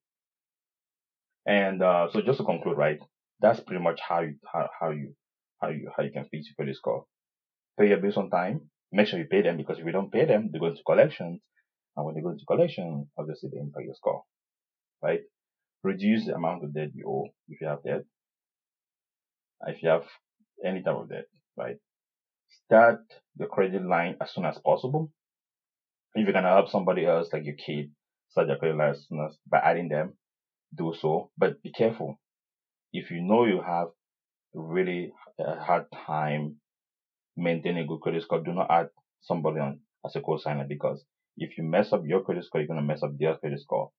And 1.47 1.83
uh, 1.83 2.09
so 2.13 2.23
just 2.23 2.39
to 2.39 2.45
conclude, 2.45 2.77
right, 2.77 2.99
that's 3.41 3.61
pretty 3.61 3.83
much 3.83 3.99
how 4.07 4.21
you 4.21 4.35
how, 4.53 4.69
how 4.79 4.91
you 4.91 5.15
how 5.61 5.69
you 5.69 5.91
how 5.97 6.03
you 6.03 6.13
can 6.13 6.27
fix 6.31 6.47
your 6.47 6.55
credit 6.57 6.77
score. 6.77 7.07
Pay 7.81 7.89
your 7.89 7.99
bills 7.99 8.19
on 8.19 8.29
time. 8.31 8.71
Make 8.93 9.07
sure 9.07 9.19
you 9.19 9.25
pay 9.25 9.43
them 9.43 9.57
because 9.57 9.79
if 9.79 9.87
you 9.87 9.93
don't 9.93 10.13
pay 10.13 10.27
them, 10.27 10.51
they 10.53 10.59
go 10.59 10.67
into 10.67 10.83
collections, 10.85 11.41
and 11.97 12.05
when 12.07 12.15
they 12.15 12.21
go 12.21 12.31
into 12.31 12.45
collection, 12.45 13.09
obviously 13.19 13.51
they 13.53 13.59
impact 13.61 13.87
your 13.87 13.95
score, 13.95 14.23
right? 15.03 15.21
Reduce 15.83 16.27
the 16.27 16.35
amount 16.35 16.65
of 16.65 16.75
debt 16.75 16.91
you 16.95 17.07
owe 17.09 17.29
if 17.49 17.61
you 17.61 17.69
have 17.69 17.83
debt. 17.83 18.05
If 19.67 19.83
you 19.83 19.89
have 19.89 20.05
any 20.65 20.83
type 20.83 20.97
of 20.97 21.09
debt, 21.09 21.27
right? 21.57 21.77
Start 22.67 23.01
the 23.37 23.47
credit 23.47 23.85
line 23.85 24.17
as 24.21 24.33
soon 24.33 24.45
as 24.45 24.59
possible. 24.59 25.11
If 26.15 26.25
you're 26.25 26.33
gonna 26.33 26.49
help 26.49 26.69
somebody 26.69 27.07
else, 27.07 27.33
like 27.33 27.45
your 27.45 27.55
kid, 27.55 27.93
start 28.31 28.49
your 28.49 28.57
credit 28.59 28.77
line 28.77 28.91
as 28.91 29.07
soon 29.09 29.25
as 29.25 29.39
by 29.51 29.59
adding 29.59 29.89
them, 29.89 30.15
do 30.75 30.95
so. 31.01 31.31
But 31.39 31.63
be 31.63 31.73
careful. 31.73 32.21
If 32.93 33.11
you 33.11 33.23
know 33.23 33.47
you 33.47 33.63
have 33.63 33.89
really 34.53 35.13
a 35.39 35.57
hard 35.57 35.87
time 36.07 36.60
maintaining 37.41 37.85
a 37.85 37.87
good 37.87 38.01
credit 38.01 38.23
score, 38.23 38.43
do 38.43 38.53
not 38.53 38.71
add 38.71 38.89
somebody 39.21 39.61
on 39.61 39.81
as 40.05 40.17
a 40.17 40.21
co-signer 40.21 40.67
because 40.69 41.05
if 41.37 41.57
you 41.59 41.65
mess 41.65 41.93
up 41.93 42.03
your 42.05 42.23
credit 42.23 42.45
score, 42.45 42.61
you're 42.61 42.69
gonna 42.69 42.83
mess 42.83 43.03
up 43.03 43.13
their 43.19 43.37
credit 43.37 43.61
score. 43.61 43.91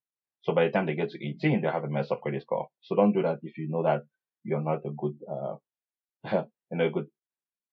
So 0.44 0.54
by 0.54 0.66
the 0.66 0.72
time 0.72 0.86
they 0.86 0.96
get 0.96 1.10
to 1.12 1.26
18, 1.28 1.62
they 1.62 1.68
have 1.68 1.84
a 1.84 1.90
mess 1.90 2.12
up 2.12 2.22
credit 2.22 2.42
score. 2.44 2.68
So 2.82 2.96
don't 2.96 3.14
do 3.14 3.22
that 3.24 3.40
if 3.44 3.58
you 3.58 3.70
know 3.70 3.84
that 3.84 4.04
you're 4.44 4.62
not 4.62 4.86
a 4.86 4.92
good, 4.98 5.16
uh, 5.30 5.56
you 6.72 6.78
know, 6.78 6.88
a 6.88 6.92
good 6.92 7.08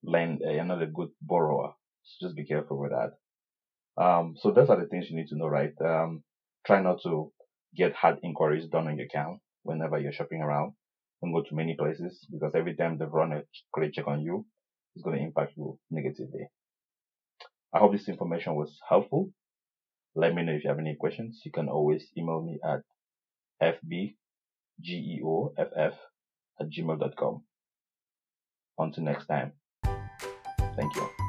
lend, 0.04 0.42
uh, 0.46 0.50
you're 0.52 0.64
not 0.64 0.82
a 0.82 0.86
good 0.86 1.08
borrower. 1.22 1.72
So 2.04 2.26
just 2.26 2.36
be 2.36 2.46
careful 2.46 2.78
with 2.78 2.92
that. 2.92 3.12
Um, 4.02 4.34
so 4.38 4.50
those 4.50 4.70
are 4.70 4.80
the 4.80 4.86
things 4.86 5.10
you 5.10 5.16
need 5.16 5.28
to 5.28 5.36
know, 5.36 5.48
right? 5.48 5.72
Um, 5.84 6.22
try 6.66 6.80
not 6.80 7.02
to 7.02 7.32
get 7.76 7.94
hard 7.94 8.18
inquiries 8.22 8.68
done 8.68 8.86
on 8.86 8.96
your 8.96 9.06
account 9.06 9.40
whenever 9.62 9.98
you're 9.98 10.12
shopping 10.12 10.40
around. 10.42 10.72
Don't 11.22 11.32
go 11.32 11.42
to 11.42 11.54
many 11.54 11.74
places 11.76 12.26
because 12.30 12.52
every 12.54 12.76
time 12.76 12.96
they 12.98 13.04
run 13.06 13.32
a 13.32 13.42
credit 13.72 13.94
check 13.94 14.06
on 14.06 14.22
you, 14.22 14.46
it's 14.98 15.04
going 15.04 15.16
to 15.16 15.24
impact 15.24 15.52
you 15.56 15.78
negatively. 15.92 16.48
I 17.72 17.78
hope 17.78 17.92
this 17.92 18.08
information 18.08 18.56
was 18.56 18.80
helpful. 18.88 19.30
Let 20.16 20.34
me 20.34 20.42
know 20.42 20.52
if 20.52 20.64
you 20.64 20.70
have 20.70 20.80
any 20.80 20.96
questions. 20.96 21.40
You 21.44 21.52
can 21.52 21.68
always 21.68 22.08
email 22.16 22.42
me 22.42 22.58
at 22.64 22.80
fbgeoff 23.62 24.14
at 25.56 26.68
gmail.com. 26.68 27.42
Until 28.78 29.04
next 29.04 29.26
time, 29.26 29.52
thank 30.76 30.96
you. 30.96 31.27